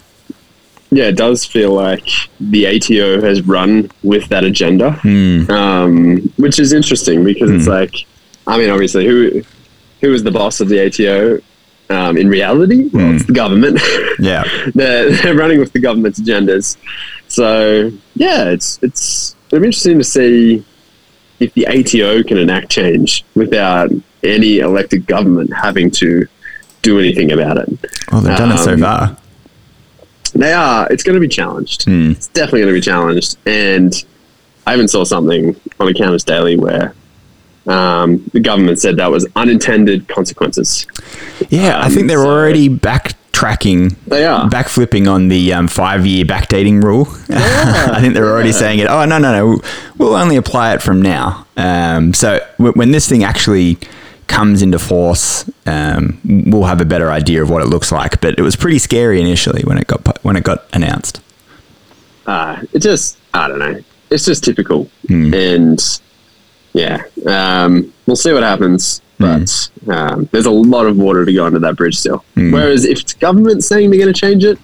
Yeah, 0.90 1.04
it 1.08 1.18
does 1.18 1.44
feel 1.44 1.74
like 1.74 2.08
the 2.40 2.66
ATO 2.66 3.20
has 3.20 3.42
run 3.42 3.90
with 4.02 4.30
that 4.30 4.44
agenda, 4.44 4.92
Hmm. 4.92 5.50
um, 5.50 6.32
which 6.38 6.58
is 6.58 6.72
interesting 6.72 7.22
because 7.22 7.50
it's 7.50 7.66
like, 7.66 8.06
I 8.46 8.58
mean, 8.58 8.70
obviously, 8.70 9.06
who 9.06 9.42
who 10.00 10.12
is 10.14 10.22
the 10.22 10.30
boss 10.30 10.60
of 10.60 10.68
the 10.68 10.86
ATO? 10.86 11.40
Um, 11.88 12.16
in 12.16 12.28
reality, 12.28 12.88
well, 12.92 13.14
it's 13.14 13.26
the 13.26 13.32
government. 13.32 13.80
Yeah. 14.18 14.44
they're, 14.74 15.12
they're 15.12 15.34
running 15.36 15.58
with 15.60 15.72
the 15.74 15.78
government's 15.78 16.18
agendas. 16.18 16.76
So 17.28 17.92
yeah, 18.14 18.44
it's 18.50 18.78
it's 18.82 19.36
it'll 19.48 19.60
be 19.60 19.66
interesting 19.66 19.98
to 19.98 20.04
see 20.04 20.64
if 21.38 21.52
the 21.52 21.66
ATO 21.68 22.22
can 22.22 22.38
enact 22.38 22.70
change 22.70 23.24
without 23.34 23.90
any 24.22 24.58
elected 24.60 25.06
government 25.06 25.52
having 25.54 25.90
to 25.92 26.26
do 26.82 26.98
anything 26.98 27.30
about 27.32 27.58
it. 27.58 27.68
Well, 28.10 28.22
they've 28.22 28.36
done 28.38 28.52
it 28.52 28.58
so 28.58 28.72
Um, 28.72 28.80
far. 28.80 29.16
They 30.34 30.52
are. 30.54 30.86
It's 30.90 31.02
going 31.02 31.14
to 31.14 31.20
be 31.20 31.28
challenged. 31.28 31.84
Hmm. 31.84 32.12
It's 32.12 32.28
definitely 32.28 32.60
going 32.60 32.74
to 32.74 32.80
be 32.80 32.84
challenged. 32.84 33.36
And 33.46 33.92
I 34.66 34.74
even 34.74 34.88
saw 34.88 35.04
something 35.04 35.54
on 35.78 35.88
Accountants 35.88 36.24
Daily 36.24 36.56
where 36.56 36.94
um, 37.66 38.22
the 38.32 38.40
government 38.40 38.78
said 38.78 38.96
that 38.96 39.10
was 39.10 39.26
unintended 39.36 40.08
consequences. 40.08 40.86
Yeah, 41.48 41.78
I 41.78 41.86
um, 41.86 41.92
think 41.92 42.08
they're 42.08 42.18
so- 42.22 42.28
already 42.30 42.68
backtracking. 42.68 43.96
They 44.06 44.24
are. 44.24 44.48
Backflipping 44.48 45.10
on 45.10 45.28
the 45.28 45.52
um, 45.52 45.68
five-year 45.68 46.24
backdating 46.24 46.82
rule. 46.82 47.06
I 47.28 47.98
think 48.00 48.14
they're 48.14 48.28
already 48.30 48.52
saying 48.52 48.78
it. 48.78 48.86
Oh 48.88 49.04
no, 49.04 49.18
no, 49.18 49.32
no! 49.32 49.60
We'll 49.98 50.14
only 50.14 50.36
apply 50.36 50.74
it 50.74 50.82
from 50.82 51.02
now. 51.02 51.46
Um, 51.56 52.14
so 52.14 52.38
w- 52.58 52.72
when 52.74 52.90
this 52.92 53.08
thing 53.08 53.24
actually 53.24 53.78
comes 54.26 54.60
into 54.62 54.78
force, 54.78 55.48
um, 55.66 56.18
we'll 56.46 56.64
have 56.64 56.80
a 56.80 56.84
better 56.84 57.10
idea 57.10 57.42
of 57.42 57.48
what 57.50 57.62
it 57.62 57.66
looks 57.68 57.92
like. 57.92 58.20
But 58.20 58.38
it 58.38 58.42
was 58.42 58.56
pretty 58.56 58.78
scary 58.78 59.20
initially 59.20 59.62
when 59.64 59.78
it 59.78 59.86
got 59.86 60.04
pu- 60.04 60.20
when 60.22 60.36
it 60.36 60.44
got 60.44 60.64
announced. 60.72 61.20
uh, 62.26 62.60
it 62.72 62.80
just 62.80 63.18
I 63.34 63.48
don't 63.48 63.58
know. 63.58 63.80
It's 64.10 64.24
just 64.24 64.44
typical, 64.44 64.88
Hmm. 65.08 65.34
and 65.34 66.00
yeah, 66.76 67.02
um, 67.26 67.92
we'll 68.06 68.16
see 68.16 68.32
what 68.32 68.42
happens. 68.42 69.02
But 69.18 69.70
um, 69.88 70.28
there's 70.30 70.44
a 70.44 70.50
lot 70.50 70.86
of 70.86 70.98
water 70.98 71.24
to 71.24 71.32
go 71.32 71.46
under 71.46 71.58
that 71.60 71.76
bridge 71.76 71.98
still. 71.98 72.18
Hmm. 72.34 72.52
Whereas 72.52 72.84
if 72.84 73.00
it's 73.00 73.14
government 73.14 73.64
saying 73.64 73.90
they're 73.90 73.98
going 73.98 74.12
to 74.12 74.20
change 74.20 74.44
it, 74.44 74.58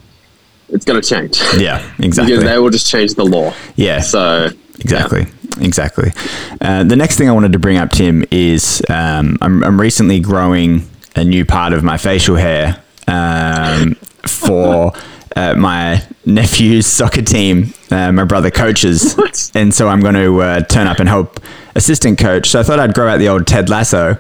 it's 0.69 0.85
going 0.85 1.01
to 1.01 1.09
change. 1.09 1.41
Yeah, 1.57 1.79
exactly. 1.99 2.35
because 2.37 2.45
they 2.45 2.59
will 2.59 2.71
just 2.71 2.87
change 2.87 3.15
the 3.15 3.25
law. 3.25 3.55
Yeah. 3.77 4.01
So 4.01 4.51
Exactly. 4.79 5.27
Exactly. 5.61 6.13
Uh, 6.61 6.85
the 6.85 6.97
next 6.97 7.17
thing 7.17 7.29
I 7.29 7.33
wanted 7.33 7.53
to 7.53 7.59
bring 7.59 7.77
up, 7.77 7.91
Tim, 7.91 8.25
is 8.31 8.83
um, 8.89 9.39
I'm, 9.41 9.63
I'm 9.63 9.81
recently 9.81 10.19
growing 10.21 10.89
a 11.15 11.25
new 11.25 11.45
part 11.45 11.73
of 11.73 11.85
my 11.85 11.97
facial 11.99 12.37
hair 12.37 12.83
um, 13.07 13.95
for 14.27 14.93
uh, 15.37 15.55
my 15.55 16.03
nephew's 16.25 16.87
soccer 16.99 17.23
team. 17.23 17.73
Uh, 17.91 18.11
my 18.13 18.25
brother 18.25 18.51
coaches, 18.51 19.15
What? 19.15 19.51
and 19.55 19.73
so 19.75 19.89
I'm 19.89 20.01
going 20.01 20.15
to 20.15 20.41
uh, 20.41 20.61
turn 20.63 20.87
up 20.87 20.99
and 20.99 21.09
help 21.09 21.41
assistant 21.75 22.19
coach. 22.19 22.49
So 22.49 22.61
I 22.61 22.63
thought 22.63 22.79
I'd 22.81 22.95
grow 22.95 23.09
out 23.09 23.19
the 23.19 23.29
old 23.29 23.47
Ted 23.47 23.69
Lasso. 23.69 24.19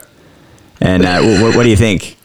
And 0.81 1.04
uh, 1.04 1.21
what, 1.23 1.57
what 1.57 1.62
do 1.62 1.69
you 1.71 1.76
think? 1.76 2.16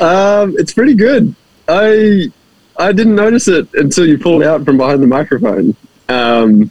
Um, 0.00 0.54
it's 0.58 0.72
pretty 0.72 0.94
good. 0.94 1.34
I 1.68 2.32
I 2.78 2.92
didn't 2.92 3.14
notice 3.14 3.48
it 3.48 3.68
until 3.74 4.06
you 4.06 4.18
pulled 4.18 4.42
out 4.42 4.64
from 4.64 4.76
behind 4.78 5.02
the 5.02 5.06
microphone. 5.06 5.76
Um, 6.08 6.70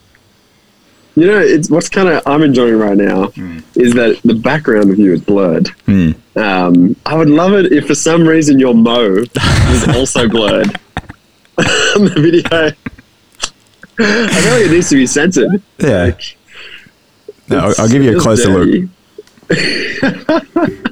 you 1.16 1.28
know, 1.28 1.40
it's 1.40 1.70
what's 1.70 1.90
kind 1.90 2.08
of 2.10 2.24
I'm 2.26 2.42
enjoying 2.44 2.78
right 2.78 2.98
now 2.98 3.26
is 3.76 3.94
that 3.96 4.20
the 4.24 4.34
background 4.36 4.90
of 4.92 4.98
you 5.00 5.14
is 5.14 5.22
blurred. 5.22 5.68
Hmm. 5.86 6.12
Um, 6.36 6.96
I 7.06 7.16
would 7.16 7.30
love 7.30 7.54
it 7.54 7.72
if 7.74 7.88
for 7.88 7.96
some 7.96 8.26
reason 8.28 8.60
your 8.60 8.74
mo 8.74 9.16
was 9.16 9.88
also 9.96 10.28
blurred 10.30 10.68
on 11.58 12.06
the 12.06 12.14
video. 12.18 12.72
I 14.00 14.42
feel 14.42 14.54
like 14.54 14.66
it 14.66 14.72
needs 14.72 14.90
to 14.90 14.96
be 14.96 15.06
censored. 15.06 15.62
Yeah. 15.80 16.06
Like, 16.06 16.38
No, 17.50 17.58
I'll, 17.60 17.74
I'll 17.80 17.90
give 17.90 18.04
you 18.04 18.18
a 18.18 18.20
closer 18.22 18.50
look. 18.50 18.90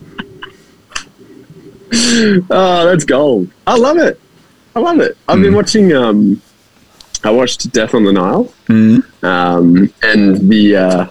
oh, 2.51 2.85
that's 2.85 3.05
gold. 3.05 3.49
I 3.65 3.77
love 3.77 3.97
it. 3.97 4.19
I 4.75 4.79
love 4.79 4.99
it. 4.99 5.17
I've 5.27 5.37
Hmm. 5.37 5.43
been 5.43 5.53
watching. 5.55 5.93
Um, 5.93 6.41
I 7.23 7.31
watched 7.31 7.71
Death 7.71 7.93
on 7.93 8.03
the 8.05 8.13
Nile, 8.13 8.43
Hmm. 8.67 8.99
um, 9.23 9.93
and 10.03 10.49
the 10.49 10.75
uh, 10.75 11.05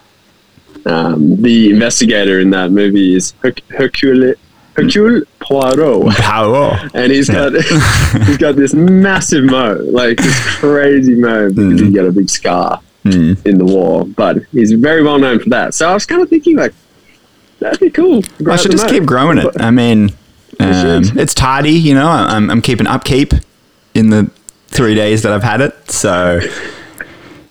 um, 0.87 1.41
the 1.43 1.71
investigator 1.71 2.41
in 2.41 2.51
that 2.51 2.71
movie 2.71 3.15
is 3.15 3.35
Herc- 3.43 3.67
Hercule 3.71 4.35
Hercule 4.75 5.23
Poirot, 5.41 6.15
Power. 6.17 6.79
and 6.95 7.11
he's 7.13 7.29
got 7.29 7.53
he's 8.27 8.39
got 8.39 8.57
this 8.57 8.75
massive 8.75 9.45
mo, 9.45 9.75
like 9.91 10.17
this 10.19 10.57
crazy 10.57 11.15
mo 11.15 11.49
because 11.51 11.81
he 11.81 11.91
got 11.91 12.07
a 12.07 12.13
big 12.13 12.31
scar 12.31 12.81
Hmm. 13.05 13.35
in 13.45 13.59
the 13.59 13.65
war, 13.65 14.05
but 14.07 14.39
he's 14.53 14.73
very 14.73 15.03
well 15.03 15.19
known 15.19 15.39
for 15.41 15.49
that. 15.51 15.73
So 15.75 15.89
I 15.89 15.95
was 15.95 16.05
kind 16.07 16.21
of 16.23 16.29
thinking 16.29 16.57
like 16.57 16.75
that'd 17.61 17.81
be 17.81 17.91
cool. 17.91 18.23
Grow 18.43 18.55
I 18.55 18.57
should 18.57 18.71
just 18.73 18.85
mo. 18.87 18.91
keep 18.91 19.05
growing 19.05 19.39
it. 19.39 19.49
I 19.61 19.71
mean, 19.71 20.11
um, 20.61 21.03
it's 21.19 21.33
tidy, 21.35 21.71
you 21.73 21.95
know. 21.95 22.09
I'm, 22.09 22.51
I'm 22.51 22.61
keeping 22.63 22.87
upkeep 22.87 23.33
in 23.95 24.11
the 24.11 24.31
three 24.69 24.95
days 24.95 25.23
that 25.23 25.33
I've 25.33 25.43
had 25.43 25.61
it. 25.61 25.91
So, 25.91 26.41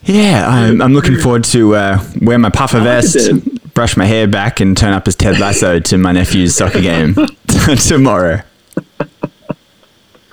yeah, 0.03 0.47
I'm, 0.47 0.81
I'm 0.81 0.93
looking 0.93 1.17
forward 1.17 1.43
to 1.45 1.75
uh, 1.75 2.03
wear 2.21 2.37
my 2.39 2.49
puffer 2.49 2.79
vest, 2.79 3.17
brush 3.73 3.97
my 3.97 4.05
hair 4.05 4.27
back, 4.27 4.59
and 4.59 4.75
turn 4.77 4.93
up 4.93 5.07
as 5.07 5.15
Ted 5.15 5.39
Lasso 5.39 5.79
to 5.79 5.97
my 5.97 6.11
nephew's 6.11 6.55
soccer 6.55 6.81
game 6.81 7.15
tomorrow. 7.87 8.41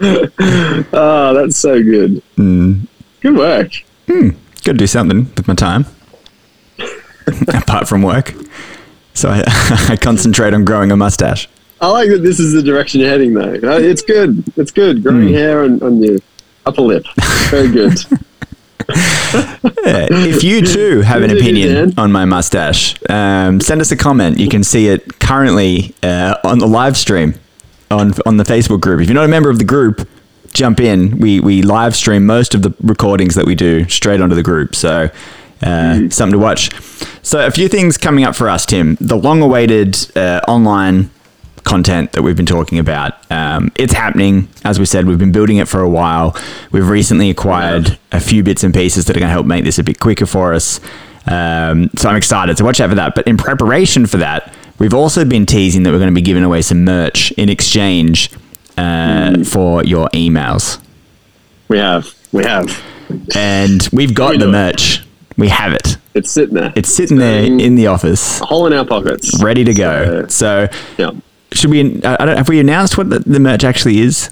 Oh, 0.01 1.35
that's 1.35 1.57
so 1.57 1.83
good. 1.83 2.23
Mm. 2.37 2.87
Good 3.21 3.37
work. 3.37 3.73
Got 4.07 4.35
to 4.65 4.73
do 4.75 4.87
something 4.87 5.25
with 5.37 5.49
my 5.49 5.55
time, 5.55 5.87
apart 7.49 7.89
from 7.89 8.03
work. 8.03 8.35
So 9.15 9.29
I, 9.31 9.43
I 9.91 9.97
concentrate 9.97 10.55
on 10.55 10.65
growing 10.65 10.91
a 10.91 10.97
mustache. 10.97 11.49
I 11.81 11.89
like 11.89 12.09
that 12.11 12.19
this 12.19 12.41
is 12.41 12.53
the 12.53 12.63
direction 12.63 13.01
you're 13.01 13.11
heading, 13.11 13.35
though. 13.35 13.55
Uh, 13.55 13.79
It's 13.79 14.03
good. 14.03 14.43
It's 14.57 14.71
good. 14.71 15.03
Growing 15.03 15.29
Hmm. 15.29 15.35
hair 15.35 15.65
on, 15.65 15.83
on 15.83 16.03
your 16.03 16.19
upper 16.67 16.83
lip. 16.83 17.07
Very 17.51 17.71
good. 17.71 17.99
If 18.87 20.43
you 20.43 20.63
too 20.63 21.01
have 21.03 21.23
an 21.23 21.31
opinion 21.31 21.95
on 21.99 22.13
my 22.13 22.25
mustache, 22.25 22.95
um, 23.09 23.61
send 23.61 23.81
us 23.81 23.91
a 23.91 23.97
comment. 23.97 24.39
You 24.39 24.49
can 24.49 24.63
see 24.63 24.89
it 24.89 25.21
currently 25.21 25.95
uh, 26.03 26.37
on 26.45 26.59
the 26.59 26.67
live 26.67 26.97
stream 26.97 27.35
on 27.91 28.13
on 28.27 28.37
the 28.37 28.45
Facebook 28.45 28.81
group. 28.81 29.01
If 29.01 29.09
you're 29.09 29.15
not 29.15 29.25
a 29.25 29.29
member 29.29 29.51
of 29.51 29.59
the 29.59 29.65
group, 29.65 30.09
jump 30.53 30.81
in. 30.81 31.19
We 31.19 31.41
we 31.41 31.63
live 31.63 31.97
stream 31.97 32.27
most 32.27 32.55
of 32.55 32.63
the 32.63 32.75
recordings 32.83 33.35
that 33.37 33.47
we 33.47 33.55
do 33.55 33.89
straight 33.89 34.21
onto 34.21 34.35
the 34.35 34.43
group. 34.43 34.75
So. 34.75 35.11
Uh, 35.63 36.11
Something 36.11 36.33
to 36.33 36.39
watch. 36.39 36.71
So, 37.23 37.47
a 37.47 37.51
few 37.51 37.69
things 37.69 37.97
coming 37.97 38.25
up 38.25 38.37
for 38.37 38.51
us, 38.51 38.67
Tim. 38.67 38.99
The 39.01 39.17
long 39.17 39.41
awaited 39.41 39.97
uh, 40.15 40.41
online 40.47 41.09
content 41.65 42.13
that 42.13 42.23
we've 42.23 42.37
been 42.37 42.47
talking 42.47 42.79
about. 42.79 43.15
Um, 43.31 43.73
it's 43.77 43.93
happening. 43.93 44.49
As 44.65 44.79
we 44.79 44.85
said, 44.85 45.07
we've 45.07 45.19
been 45.19 45.33
building 45.33 45.57
it 45.57 45.67
for 45.69 45.81
a 45.81 45.89
while. 45.89 46.37
We've 46.73 46.89
recently 46.89 47.31
acquired 47.31 47.99
a 48.13 48.21
few 48.21 48.43
bits 48.43 48.63
and 48.65 48.73
pieces 48.75 49.07
that 49.07 49.17
are 49.17 49.21
going 49.21 49.29
to 49.29 49.33
help 49.33 49.47
make 49.47 49.65
this 49.65 49.79
a 49.79 49.83
bit 49.83 49.99
quicker 50.01 50.27
for 50.27 50.53
us. 50.55 50.81
Um, 51.27 51.91
so 51.97 52.09
I'm 52.11 52.17
excited. 52.17 52.59
So 52.59 52.65
watch 52.65 52.81
out 52.81 52.91
for 52.91 52.97
that. 52.97 53.15
But 53.15 53.27
in 53.27 53.37
preparation 53.39 54.07
for 54.07 54.19
that, 54.19 54.53
we've 54.79 54.95
also 54.95 55.25
been 55.25 55.47
teasing 55.47 55.83
that 55.85 55.91
we're 55.91 55.99
going 55.99 56.11
to 56.11 56.15
be 56.15 56.21
giving 56.23 56.45
away 56.45 56.61
some 56.63 56.85
merch 56.85 57.33
in 57.33 57.49
exchange 57.49 58.31
uh, 58.77 59.43
for 59.45 59.83
your 59.85 60.09
emails. 60.11 60.79
we 61.69 61.79
have. 61.79 62.15
We 62.33 62.45
have. 62.45 62.83
And 63.35 63.89
we've 63.93 64.15
got 64.15 64.33
We 64.33 64.39
the 64.39 64.49
it. 64.49 64.53
merch. 64.53 65.07
We 65.37 65.49
have 65.49 65.73
it. 65.73 65.97
It's 66.15 66.31
sitting 66.31 66.55
there. 66.55 66.73
It's 66.77 66.89
sitting 66.95 67.19
there 67.19 67.43
in 67.45 67.75
the 67.75 67.89
office, 67.89 68.41
a 68.41 68.45
hole 68.47 68.67
in 68.67 68.73
our 68.73 68.85
pockets. 68.85 69.43
ready 69.43 69.65
to 69.65 69.75
go. 69.75 70.27
So 70.29 70.69
Yeah. 70.97 71.11
Should 71.53 71.71
we? 71.71 72.03
I 72.05 72.17
don't. 72.25 72.37
Have 72.37 72.49
we 72.49 72.61
announced 72.61 72.97
what 72.99 73.11
the, 73.11 73.19
the 73.21 73.41
merch 73.41 73.65
actually 73.65 74.01
is? 74.01 74.31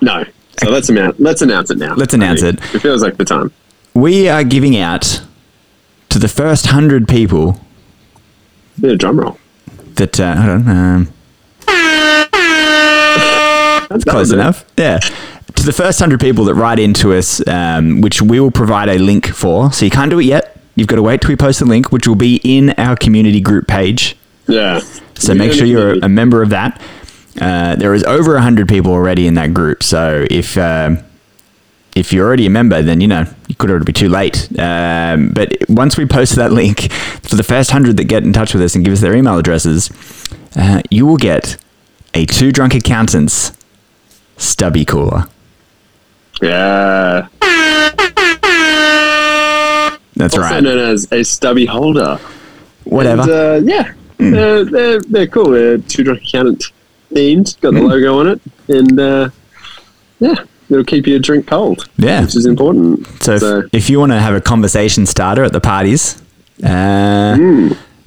No. 0.00 0.24
So 0.62 0.70
let's 0.70 0.88
announce. 0.88 1.18
Let's 1.18 1.42
announce 1.42 1.70
it 1.70 1.78
now. 1.78 1.94
Let's 1.94 2.14
announce 2.14 2.42
I 2.42 2.52
think. 2.52 2.64
it. 2.64 2.74
It 2.76 2.78
feels 2.80 3.02
like 3.02 3.16
the 3.16 3.24
time. 3.24 3.52
We 3.94 4.28
are 4.28 4.44
giving 4.44 4.76
out 4.76 5.22
to 6.10 6.18
the 6.18 6.28
first 6.28 6.66
hundred 6.66 7.08
people 7.08 7.60
Bit 8.80 8.92
of 8.92 8.98
drum 8.98 9.20
roll. 9.20 9.38
that 9.94 10.18
uh, 10.18 10.34
hold 10.36 10.48
on, 10.48 10.68
um, 10.68 11.12
That's 13.88 14.04
close 14.04 14.32
enough. 14.32 14.64
Yeah. 14.76 14.98
To 14.98 15.62
the 15.64 15.72
first 15.72 16.00
hundred 16.00 16.20
people 16.20 16.44
that 16.46 16.54
write 16.54 16.80
into 16.80 17.14
us, 17.14 17.46
um, 17.46 18.00
which 18.00 18.20
we 18.20 18.40
will 18.40 18.50
provide 18.50 18.88
a 18.88 18.98
link 18.98 19.28
for. 19.28 19.72
So 19.72 19.84
you 19.84 19.90
can't 19.90 20.10
do 20.10 20.18
it 20.18 20.24
yet. 20.24 20.56
You've 20.74 20.88
got 20.88 20.96
to 20.96 21.02
wait 21.02 21.20
till 21.20 21.28
we 21.28 21.36
post 21.36 21.60
the 21.60 21.66
link, 21.66 21.92
which 21.92 22.08
will 22.08 22.16
be 22.16 22.40
in 22.42 22.70
our 22.70 22.96
community 22.96 23.40
group 23.40 23.68
page. 23.68 24.16
Yeah. 24.48 24.80
So 25.16 25.34
make 25.34 25.52
sure 25.52 25.66
you're 25.66 25.98
a 26.04 26.08
member 26.08 26.42
of 26.42 26.50
that. 26.50 26.80
Uh, 27.40 27.74
there 27.76 27.94
is 27.94 28.04
over 28.04 28.38
hundred 28.38 28.68
people 28.68 28.92
already 28.92 29.26
in 29.26 29.34
that 29.34 29.52
group. 29.54 29.82
So 29.82 30.26
if 30.30 30.56
um, 30.58 30.98
if 31.94 32.12
you're 32.12 32.26
already 32.26 32.46
a 32.46 32.50
member, 32.50 32.82
then 32.82 33.00
you 33.00 33.08
know 33.08 33.24
you 33.48 33.54
could 33.56 33.70
already 33.70 33.84
be 33.86 33.92
too 33.92 34.08
late. 34.08 34.48
Um, 34.58 35.30
but 35.30 35.52
once 35.68 35.96
we 35.96 36.06
post 36.06 36.36
that 36.36 36.52
link 36.60 36.90
for 37.22 37.36
the 37.36 37.42
first 37.42 37.70
hundred 37.70 37.96
that 37.96 38.04
get 38.04 38.22
in 38.24 38.32
touch 38.32 38.54
with 38.54 38.62
us 38.62 38.74
and 38.74 38.84
give 38.84 38.92
us 38.92 39.00
their 39.00 39.14
email 39.14 39.38
addresses, 39.38 39.90
uh, 40.56 40.80
you 40.90 41.06
will 41.06 41.16
get 41.16 41.56
a 42.14 42.24
two 42.26 42.52
drunk 42.52 42.74
accountants 42.74 43.52
stubby 44.36 44.84
cooler. 44.84 45.26
Yeah. 46.42 47.28
That's 50.16 50.34
Also 50.34 50.40
right. 50.42 50.62
known 50.62 50.78
as 50.78 51.10
a 51.12 51.24
stubby 51.24 51.66
holder. 51.66 52.18
Whatever. 52.84 53.22
And, 53.22 53.30
uh, 53.30 53.60
yeah. 53.72 53.92
They're, 54.18 54.64
they're, 54.64 55.00
they're 55.00 55.26
cool. 55.26 55.50
They're 55.50 55.78
two 55.78 56.04
drunk 56.04 56.22
accountant 56.22 56.64
themed. 57.12 57.60
Got 57.60 57.74
the 57.74 57.80
Hmm. 57.80 57.86
logo 57.86 58.20
on 58.20 58.28
it. 58.28 58.40
And 58.68 58.98
uh, 59.00 59.30
yeah, 60.20 60.34
it'll 60.70 60.84
keep 60.84 61.06
your 61.06 61.18
drink 61.18 61.46
cold. 61.46 61.88
Yeah. 61.96 62.22
Which 62.22 62.36
is 62.36 62.46
important. 62.46 63.06
So, 63.22 63.34
if, 63.60 63.74
if 63.74 63.90
you 63.90 63.98
want 63.98 64.12
to 64.12 64.20
have 64.20 64.34
a 64.34 64.40
conversation 64.40 65.06
starter 65.06 65.44
at 65.44 65.52
the 65.52 65.60
parties, 65.60 66.20
uh, 66.64 67.36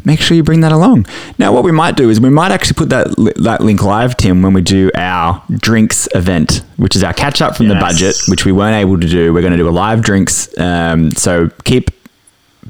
make 0.05 0.19
sure 0.21 0.35
you 0.37 0.43
bring 0.43 0.61
that 0.61 0.71
along. 0.71 1.05
Now, 1.37 1.51
what 1.51 1.63
we 1.63 1.71
might 1.71 1.97
do 1.97 2.09
is 2.09 2.19
we 2.21 2.29
might 2.29 2.51
actually 2.51 2.75
put 2.75 2.89
that 2.89 3.17
li- 3.19 3.33
that 3.37 3.61
link 3.61 3.83
live, 3.83 4.15
Tim, 4.17 4.41
when 4.41 4.53
we 4.53 4.61
do 4.61 4.89
our 4.95 5.43
drinks 5.49 6.07
event, 6.15 6.63
which 6.77 6.95
is 6.95 7.03
our 7.03 7.13
catch 7.13 7.41
up 7.41 7.55
from 7.57 7.67
the 7.67 7.75
budget, 7.75 8.15
which 8.29 8.45
we 8.45 8.51
weren't 8.53 8.75
able 8.75 8.99
to 8.99 9.07
do. 9.07 9.33
We're 9.33 9.41
going 9.41 9.51
to 9.51 9.57
do 9.57 9.67
a 9.67 9.71
live 9.71 10.01
drinks. 10.01 10.47
Um, 10.57 11.11
so 11.11 11.49
keep 11.65 11.91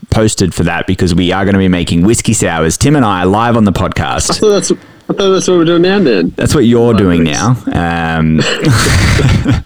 posted 0.09 0.53
for 0.53 0.63
that 0.63 0.87
because 0.87 1.13
we 1.15 1.31
are 1.31 1.43
going 1.45 1.53
to 1.53 1.59
be 1.59 1.67
making 1.67 2.03
whiskey 2.03 2.33
sours. 2.33 2.77
Tim 2.77 2.95
and 2.95 3.05
I 3.05 3.23
live 3.23 3.57
on 3.57 3.63
the 3.65 3.71
I 3.71 3.73
podcast. 3.73 4.39
thought 4.39 4.49
that's, 4.49 4.71
I 4.71 4.75
thought 5.13 5.31
that's 5.31 5.47
what 5.47 5.57
we're 5.57 5.65
doing 5.65 5.81
now, 5.83 5.99
Dan. 6.03 6.29
That's 6.35 6.53
what 6.55 6.65
you're 6.65 6.93
Live 6.93 6.97
doing 6.97 7.23
now. 7.23 7.55
Um, 7.71 8.41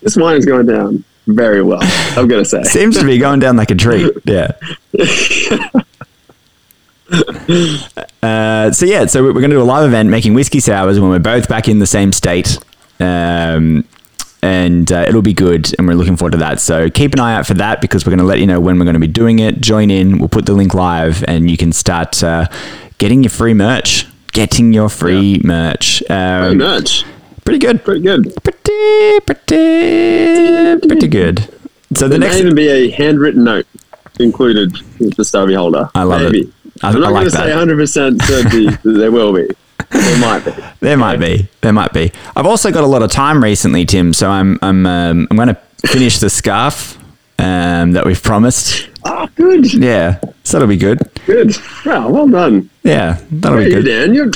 This 0.00 0.16
wine 0.16 0.36
is 0.36 0.46
going 0.46 0.66
down 0.66 1.02
very 1.26 1.62
well, 1.62 1.80
I'm 2.16 2.28
going 2.28 2.42
to 2.42 2.48
say. 2.48 2.62
seems 2.64 2.98
to 2.98 3.04
be 3.04 3.18
going 3.18 3.40
down 3.40 3.56
like 3.56 3.70
a 3.70 3.74
treat. 3.74 4.12
Yeah. 4.24 4.52
Uh, 8.22 8.70
so 8.70 8.86
yeah, 8.86 9.04
so 9.04 9.22
we're 9.22 9.32
going 9.32 9.50
to 9.50 9.56
do 9.56 9.60
a 9.60 9.64
live 9.64 9.84
event 9.84 10.08
making 10.08 10.32
whiskey 10.32 10.60
sours 10.60 10.98
when 10.98 11.10
we're 11.10 11.18
both 11.18 11.48
back 11.48 11.68
in 11.68 11.78
the 11.78 11.86
same 11.86 12.12
state, 12.12 12.56
um, 13.00 13.84
and 14.42 14.90
uh, 14.90 15.04
it'll 15.08 15.22
be 15.22 15.32
good, 15.34 15.72
and 15.78 15.86
we're 15.86 15.94
looking 15.94 16.16
forward 16.16 16.32
to 16.32 16.38
that. 16.38 16.60
So 16.60 16.90
keep 16.90 17.14
an 17.14 17.20
eye 17.20 17.34
out 17.34 17.46
for 17.46 17.54
that 17.54 17.80
because 17.80 18.04
we're 18.04 18.10
going 18.10 18.18
to 18.18 18.24
let 18.24 18.38
you 18.40 18.46
know 18.46 18.60
when 18.60 18.78
we're 18.78 18.84
going 18.84 18.94
to 18.94 19.00
be 19.00 19.06
doing 19.06 19.38
it. 19.38 19.60
Join 19.60 19.90
in. 19.90 20.18
We'll 20.18 20.28
put 20.28 20.46
the 20.46 20.54
link 20.54 20.74
live, 20.74 21.24
and 21.28 21.50
you 21.50 21.56
can 21.56 21.72
start 21.72 22.22
uh, 22.24 22.46
getting 22.98 23.22
your 23.22 23.30
free 23.30 23.54
merch. 23.54 24.06
Getting 24.32 24.72
your 24.72 24.88
free 24.88 25.40
merch. 25.44 26.02
Very 26.08 26.50
Um, 26.52 26.58
much. 26.58 27.04
Pretty 27.44 27.58
good. 27.58 27.84
Pretty 27.84 28.00
good. 28.00 28.32
Pretty, 28.42 29.20
pretty, 29.26 30.86
pretty 30.88 31.08
good. 31.08 31.40
So 31.94 32.08
the 32.08 32.18
There 32.18 32.18
next 32.20 32.34
may 32.36 32.40
even 32.40 32.54
be 32.54 32.68
a 32.68 32.90
handwritten 32.90 33.44
note 33.44 33.66
included 34.18 34.72
with 34.98 35.16
the 35.16 35.24
Stubby 35.24 35.54
holder. 35.54 35.90
I 35.94 36.04
love 36.04 36.22
it. 36.22 36.32
Maybe. 36.32 36.52
I- 36.82 36.88
I'm 36.90 37.00
not 37.00 37.08
I 37.08 37.20
like 37.20 37.32
going 37.32 37.76
to 37.76 37.86
say 37.86 38.12
100% 38.12 38.22
certainty 38.22 38.66
that 38.66 38.82
there 38.98 39.12
will 39.12 39.32
be. 39.34 39.48
There 39.92 40.18
might 40.18 40.44
be. 40.44 40.52
There 40.80 40.96
might 40.96 41.20
be. 41.20 41.48
There 41.60 41.72
might 41.72 41.92
be. 41.92 42.10
I've 42.34 42.46
also 42.46 42.72
got 42.72 42.82
a 42.82 42.88
lot 42.88 43.02
of 43.02 43.10
time 43.12 43.42
recently, 43.42 43.84
Tim. 43.86 44.12
So 44.12 44.28
I'm 44.28 44.58
I'm 44.62 44.84
um, 44.84 45.28
I'm 45.30 45.36
going 45.36 45.48
to 45.48 45.58
finish 45.86 46.18
the 46.18 46.28
scarf 46.28 46.98
um, 47.38 47.92
that 47.92 48.04
we've 48.04 48.20
promised. 48.22 48.88
Oh, 49.04 49.28
good. 49.36 49.72
Yeah, 49.74 50.18
so 50.42 50.58
that'll 50.58 50.66
be 50.68 50.76
good. 50.76 50.98
Good. 51.26 51.54
Wow, 51.86 52.10
well 52.10 52.26
done. 52.28 52.68
Yeah, 52.82 53.20
that'll 53.30 53.58
Hey, 53.58 53.66
be 53.66 53.70
good. 53.74 53.84
Dan, 53.84 54.14
you're, 54.14 54.30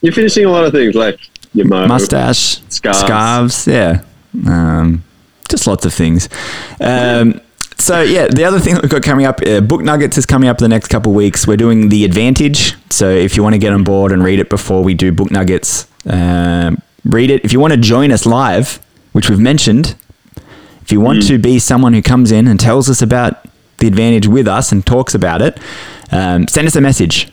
you're 0.00 0.12
finishing 0.14 0.46
a 0.46 0.50
lot 0.50 0.64
of 0.64 0.72
things 0.72 0.94
like 0.94 1.18
your 1.52 1.66
mo. 1.66 1.86
Mustache, 1.86 2.60
Scarves. 2.70 2.98
scarves. 3.00 3.66
Yeah, 3.66 4.02
um, 4.46 5.04
just 5.50 5.66
lots 5.66 5.84
of 5.84 5.92
things. 5.92 6.28
Um, 6.80 7.40
so 7.78 8.00
yeah, 8.02 8.28
the 8.28 8.44
other 8.44 8.58
thing 8.60 8.74
that 8.74 8.82
we've 8.82 8.90
got 8.90 9.02
coming 9.02 9.26
up, 9.26 9.40
uh, 9.46 9.60
Book 9.60 9.82
Nuggets 9.82 10.16
is 10.18 10.26
coming 10.26 10.48
up 10.48 10.58
the 10.58 10.68
next 10.68 10.88
couple 10.88 11.12
of 11.12 11.16
weeks. 11.16 11.46
We're 11.46 11.56
doing 11.56 11.88
the 11.88 12.04
Advantage. 12.04 12.74
So 12.90 13.10
if 13.10 13.36
you 13.36 13.42
want 13.42 13.54
to 13.54 13.58
get 13.58 13.72
on 13.72 13.84
board 13.84 14.12
and 14.12 14.22
read 14.22 14.38
it 14.38 14.48
before 14.48 14.82
we 14.82 14.94
do 14.94 15.12
Book 15.12 15.30
Nuggets, 15.30 15.86
um, 16.06 16.80
read 17.04 17.30
it. 17.30 17.44
If 17.44 17.52
you 17.52 17.60
want 17.60 17.72
to 17.72 17.78
join 17.78 18.10
us 18.12 18.24
live, 18.26 18.80
which 19.12 19.28
we've 19.28 19.40
mentioned, 19.40 19.96
if 20.82 20.92
you 20.92 21.00
want 21.00 21.26
to 21.28 21.38
be 21.38 21.58
someone 21.58 21.92
who 21.94 22.02
comes 22.02 22.30
in 22.32 22.46
and 22.46 22.58
tells 22.60 22.88
us 22.90 23.02
about 23.02 23.44
the 23.78 23.86
Advantage 23.86 24.26
with 24.26 24.46
us 24.48 24.70
and 24.72 24.84
talks 24.86 25.14
about 25.14 25.42
it, 25.42 25.58
um, 26.12 26.46
send 26.48 26.66
us 26.66 26.76
a 26.76 26.80
message 26.80 27.28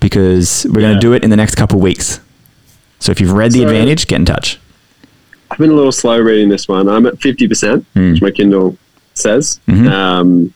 because 0.00 0.66
we're 0.68 0.80
going 0.80 0.94
to 0.94 1.00
do 1.00 1.12
it 1.12 1.24
in 1.24 1.30
the 1.30 1.36
next 1.36 1.54
couple 1.54 1.76
of 1.78 1.82
weeks. 1.82 2.20
So 2.98 3.12
if 3.12 3.20
you've 3.20 3.32
read 3.32 3.52
the 3.52 3.60
So- 3.60 3.66
Advantage, 3.66 4.06
get 4.06 4.16
in 4.16 4.24
touch. 4.24 4.58
I've 5.50 5.58
been 5.58 5.70
a 5.70 5.74
little 5.74 5.92
slow 5.92 6.18
reading 6.18 6.48
this 6.48 6.66
one. 6.66 6.88
I'm 6.88 7.06
at 7.06 7.20
50%, 7.20 7.84
Hmm. 7.94 8.12
which 8.12 8.22
my 8.22 8.30
Kindle 8.32 8.76
says, 9.18 9.60
Mm-hmm. 9.66 9.88
um, 9.88 10.54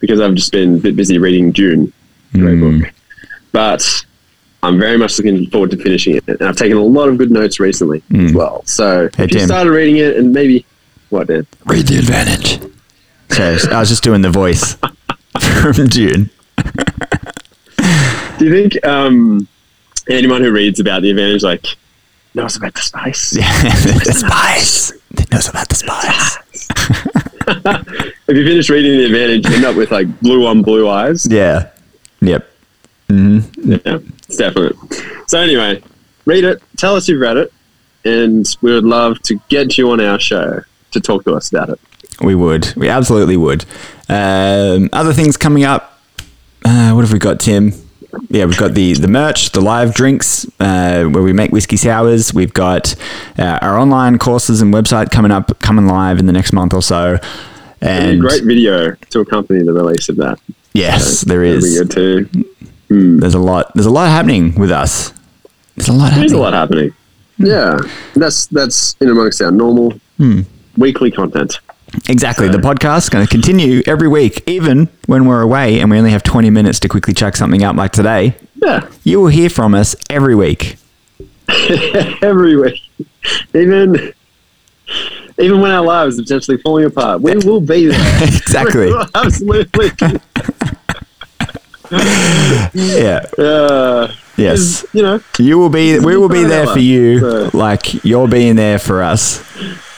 because 0.00 0.20
I've 0.20 0.34
just 0.34 0.52
been 0.52 0.76
a 0.76 0.78
bit 0.78 0.94
busy 0.96 1.18
reading 1.18 1.50
Dune, 1.52 1.92
great 2.32 2.58
Hmm. 2.58 2.80
book. 2.82 2.92
But 3.52 4.04
I'm 4.62 4.78
very 4.78 4.96
much 4.96 5.18
looking 5.18 5.50
forward 5.50 5.70
to 5.72 5.76
finishing 5.76 6.16
it. 6.16 6.24
And 6.28 6.42
I've 6.42 6.56
taken 6.56 6.76
a 6.76 6.82
lot 6.84 7.08
of 7.08 7.18
good 7.18 7.30
notes 7.32 7.58
recently 7.58 8.02
as 8.14 8.32
well. 8.32 8.62
So. 8.64 9.08
Hey, 9.16 9.24
if 9.24 9.32
you 9.34 9.40
started 9.40 9.70
reading 9.70 9.96
it 9.96 10.16
and 10.16 10.32
maybe, 10.32 10.64
what, 11.10 11.26
Dan? 11.26 11.46
Read 11.66 11.86
the 11.88 11.98
Advantage. 11.98 12.60
So 13.30 13.56
I 13.72 13.80
was 13.80 13.88
just 13.88 14.02
doing 14.04 14.22
the 14.22 14.30
voice 14.30 14.74
from 15.74 15.88
Dune. 15.88 16.30
Do 18.38 18.44
you 18.44 18.50
think 18.52 18.86
um, 18.86 19.48
anyone 20.08 20.42
who 20.42 20.52
reads 20.52 20.78
about 20.80 21.02
the 21.02 21.10
advantage 21.10 21.42
like 21.42 21.66
knows 22.34 22.56
about 22.56 22.74
the 22.74 22.80
spice? 22.82 23.34
Yeah, 23.36 23.62
the 23.62 24.12
spice. 24.16 24.92
It 25.18 25.32
knows 25.32 25.48
about 25.48 25.68
the 25.68 25.74
spice. 25.74 26.38
If 28.28 28.36
you 28.36 28.44
finish 28.44 28.68
reading 28.68 28.98
the 28.98 29.06
advantage, 29.06 29.48
you 29.48 29.56
end 29.56 29.64
up 29.64 29.76
with 29.76 29.90
like 29.90 30.20
blue 30.20 30.46
on 30.46 30.62
blue 30.62 30.88
eyes. 30.88 31.26
Yeah. 31.30 31.70
Yep. 32.20 32.48
Yeah, 33.08 33.98
it's 34.28 34.36
definite. 34.36 34.76
So 35.26 35.38
anyway, 35.40 35.82
read 36.26 36.44
it. 36.44 36.62
Tell 36.76 36.96
us 36.96 37.08
you've 37.08 37.20
read 37.20 37.36
it, 37.36 37.52
and 38.04 38.46
we 38.60 38.72
would 38.72 38.84
love 38.84 39.20
to 39.22 39.40
get 39.48 39.78
you 39.78 39.90
on 39.90 40.00
our 40.00 40.18
show 40.18 40.60
to 40.90 41.00
talk 41.00 41.24
to 41.24 41.34
us 41.34 41.50
about 41.50 41.70
it. 41.70 41.80
We 42.20 42.34
would. 42.34 42.74
We 42.76 42.88
absolutely 42.88 43.36
would. 43.36 43.64
Um, 44.08 44.90
other 44.92 45.12
things 45.12 45.36
coming 45.36 45.64
up. 45.64 46.00
Uh, 46.64 46.92
what 46.92 47.02
have 47.02 47.12
we 47.12 47.18
got, 47.18 47.40
Tim? 47.40 47.72
Yeah, 48.30 48.46
we've 48.46 48.58
got 48.58 48.74
the 48.74 48.94
the 48.94 49.08
merch, 49.08 49.52
the 49.52 49.60
live 49.60 49.94
drinks, 49.94 50.46
uh, 50.60 51.04
where 51.04 51.22
we 51.22 51.32
make 51.32 51.52
whiskey 51.52 51.76
sours. 51.76 52.32
We've 52.34 52.52
got 52.52 52.94
uh, 53.38 53.58
our 53.60 53.78
online 53.78 54.18
courses 54.18 54.60
and 54.62 54.72
website 54.72 55.10
coming 55.10 55.30
up, 55.30 55.58
coming 55.60 55.86
live 55.86 56.18
in 56.18 56.26
the 56.26 56.32
next 56.32 56.52
month 56.52 56.72
or 56.72 56.82
so. 56.82 57.18
And 57.80 58.20
great 58.20 58.44
video 58.44 58.92
to 59.10 59.20
accompany 59.20 59.62
the 59.62 59.72
release 59.72 60.08
of 60.08 60.16
that. 60.16 60.38
yes, 60.72 61.20
there 61.22 61.40
That'd 61.46 61.62
be 61.62 61.66
is. 61.68 61.78
good 61.78 61.90
too. 61.90 63.18
There's 63.20 63.34
a 63.34 63.38
lot. 63.38 63.72
There's 63.74 63.86
a 63.86 63.90
lot 63.90 64.08
happening 64.08 64.54
with 64.58 64.70
us. 64.70 65.12
There's 65.76 65.88
a 65.88 65.92
lot 65.92 66.06
happening. 66.12 66.20
There's 66.20 66.32
a 66.32 66.38
lot 66.38 66.52
happening. 66.54 66.94
Yeah, 67.38 67.78
that's 68.16 68.46
that's 68.46 68.96
in 69.00 69.08
amongst 69.08 69.40
our 69.42 69.50
normal 69.52 69.92
Hmm. 70.16 70.40
weekly 70.76 71.10
content. 71.10 71.60
Exactly. 72.08 72.48
The 72.48 72.58
podcast 72.58 72.98
is 73.04 73.08
going 73.08 73.24
to 73.26 73.30
continue 73.30 73.82
every 73.86 74.08
week, 74.08 74.42
even 74.46 74.88
when 75.06 75.24
we're 75.26 75.40
away 75.40 75.80
and 75.80 75.90
we 75.90 75.96
only 75.98 76.10
have 76.10 76.22
20 76.22 76.50
minutes 76.50 76.78
to 76.80 76.88
quickly 76.88 77.14
chuck 77.14 77.34
something 77.36 77.62
up 77.62 77.76
like 77.76 77.92
today. 77.92 78.34
Yeah, 78.56 78.86
You 79.04 79.20
will 79.20 79.28
hear 79.28 79.48
from 79.48 79.74
us 79.74 79.94
every 80.10 80.34
week. 80.34 80.76
every 82.20 82.56
week, 82.56 82.80
even 83.54 84.12
even 85.38 85.60
when 85.60 85.70
our 85.70 85.84
lives 85.84 86.18
are 86.18 86.22
potentially 86.22 86.58
falling 86.58 86.84
apart, 86.86 87.20
we 87.20 87.36
will 87.36 87.60
be 87.60 87.86
there. 87.86 87.98
Exactly. 88.22 88.92
Absolutely. 89.14 89.90
Yeah. 92.74 93.24
Uh, 93.38 94.12
Yes. 94.36 94.84
you 94.92 95.02
know, 95.02 95.20
You 95.38 95.58
will 95.58 95.68
be. 95.70 95.98
We 95.98 96.16
will 96.16 96.28
be 96.28 96.44
there 96.44 96.66
for 96.68 96.78
you, 96.78 97.18
So- 97.20 97.50
like 97.54 98.04
you're 98.04 98.28
being 98.28 98.54
there 98.56 98.78
for 98.78 99.02
us. 99.02 99.40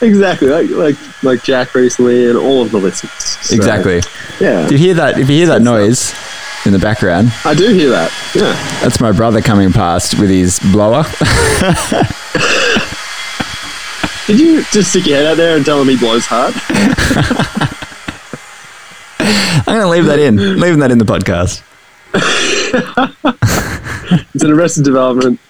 exactly 0.00 0.48
like 0.48 0.70
like 0.70 0.96
like 1.22 1.42
Jack 1.42 1.74
recently 1.74 2.26
and 2.26 2.38
all 2.38 2.62
of 2.62 2.70
the 2.70 2.78
listeners. 2.78 3.12
So, 3.42 3.54
Exactly. 3.54 4.00
Yeah, 4.40 4.64
If 4.64 4.72
you 4.72 4.78
hear 4.78 4.94
that, 4.94 5.18
if 5.18 5.28
you 5.28 5.36
hear 5.36 5.46
that 5.48 5.60
noise 5.62 6.14
in 6.64 6.72
the 6.72 6.78
background, 6.78 7.32
I 7.44 7.54
do 7.54 7.68
hear 7.74 7.90
that. 7.90 8.10
Yeah. 8.34 8.54
that's 8.82 8.98
my 9.00 9.12
brother 9.12 9.42
coming 9.42 9.72
past 9.72 10.18
with 10.18 10.30
his 10.30 10.58
blower. 10.72 11.04
Did 14.30 14.38
you 14.38 14.62
just 14.70 14.90
stick 14.90 15.06
your 15.06 15.16
head 15.16 15.26
out 15.26 15.36
there 15.38 15.56
and 15.56 15.66
tell 15.66 15.82
him 15.82 15.88
he 15.88 15.96
blows 15.98 16.24
hard? 16.24 16.54
I'm 19.66 19.76
going 19.76 19.80
to 19.80 19.88
leave 19.88 20.04
that 20.04 20.20
in. 20.20 20.36
Leaving 20.60 20.78
that 20.78 20.92
in 20.92 20.98
the 20.98 21.04
podcast. 21.04 21.62
It's 24.32 24.44
an 24.44 24.52
Arrested 24.52 24.84
Development 24.84 25.40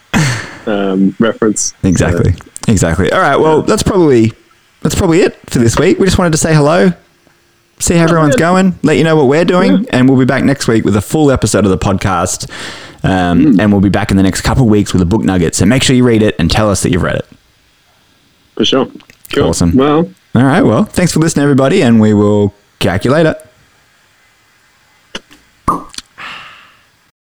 um, 0.67 1.15
reference. 1.19 1.75
Exactly. 1.83 2.35
Exactly. 2.69 3.13
All 3.13 3.21
right. 3.21 3.37
Well, 3.37 3.61
that's 3.63 3.83
probably 3.83 4.33
that's 4.81 4.95
probably 4.95 5.21
it 5.21 5.37
for 5.51 5.59
this 5.59 5.79
week. 5.79 5.99
We 5.99 6.07
just 6.07 6.17
wanted 6.19 6.31
to 6.33 6.39
say 6.39 6.55
hello, 6.55 6.91
see 7.79 7.97
how 7.97 8.05
everyone's 8.05 8.37
going, 8.37 8.79
let 8.83 8.97
you 8.97 9.05
know 9.05 9.17
what 9.17 9.27
we're 9.29 9.45
doing, 9.45 9.87
and 9.91 10.09
we'll 10.09 10.19
be 10.19 10.25
back 10.25 10.43
next 10.45 10.67
week 10.69 10.85
with 10.87 10.97
a 10.97 11.03
full 11.03 11.31
episode 11.31 11.65
of 11.67 11.71
the 11.71 11.77
podcast. 11.79 12.51
Um, 13.05 13.61
And 13.61 13.71
we'll 13.73 13.83
be 13.83 13.91
back 13.91 14.11
in 14.11 14.17
the 14.17 14.23
next 14.23 14.41
couple 14.41 14.65
of 14.65 14.71
weeks 14.71 14.93
with 14.95 15.03
a 15.03 15.07
book 15.07 15.23
nugget. 15.23 15.55
So 15.55 15.67
make 15.67 15.83
sure 15.83 15.95
you 15.95 16.05
read 16.05 16.23
it 16.23 16.35
and 16.39 16.51
tell 16.51 16.71
us 16.71 16.83
that 16.83 16.91
you've 16.91 17.03
read 17.03 17.17
it. 17.17 17.27
For 18.61 18.67
sure. 18.67 18.89
Cool. 19.33 19.45
Awesome. 19.45 19.75
Well, 19.75 20.11
All 20.35 20.43
right. 20.45 20.61
Well, 20.61 20.85
thanks 20.85 21.13
for 21.15 21.21
listening, 21.21 21.45
everybody, 21.45 21.83
and 21.83 21.99
we 21.99 22.13
will 22.13 22.53
calculate 22.79 23.25
it. 23.25 23.39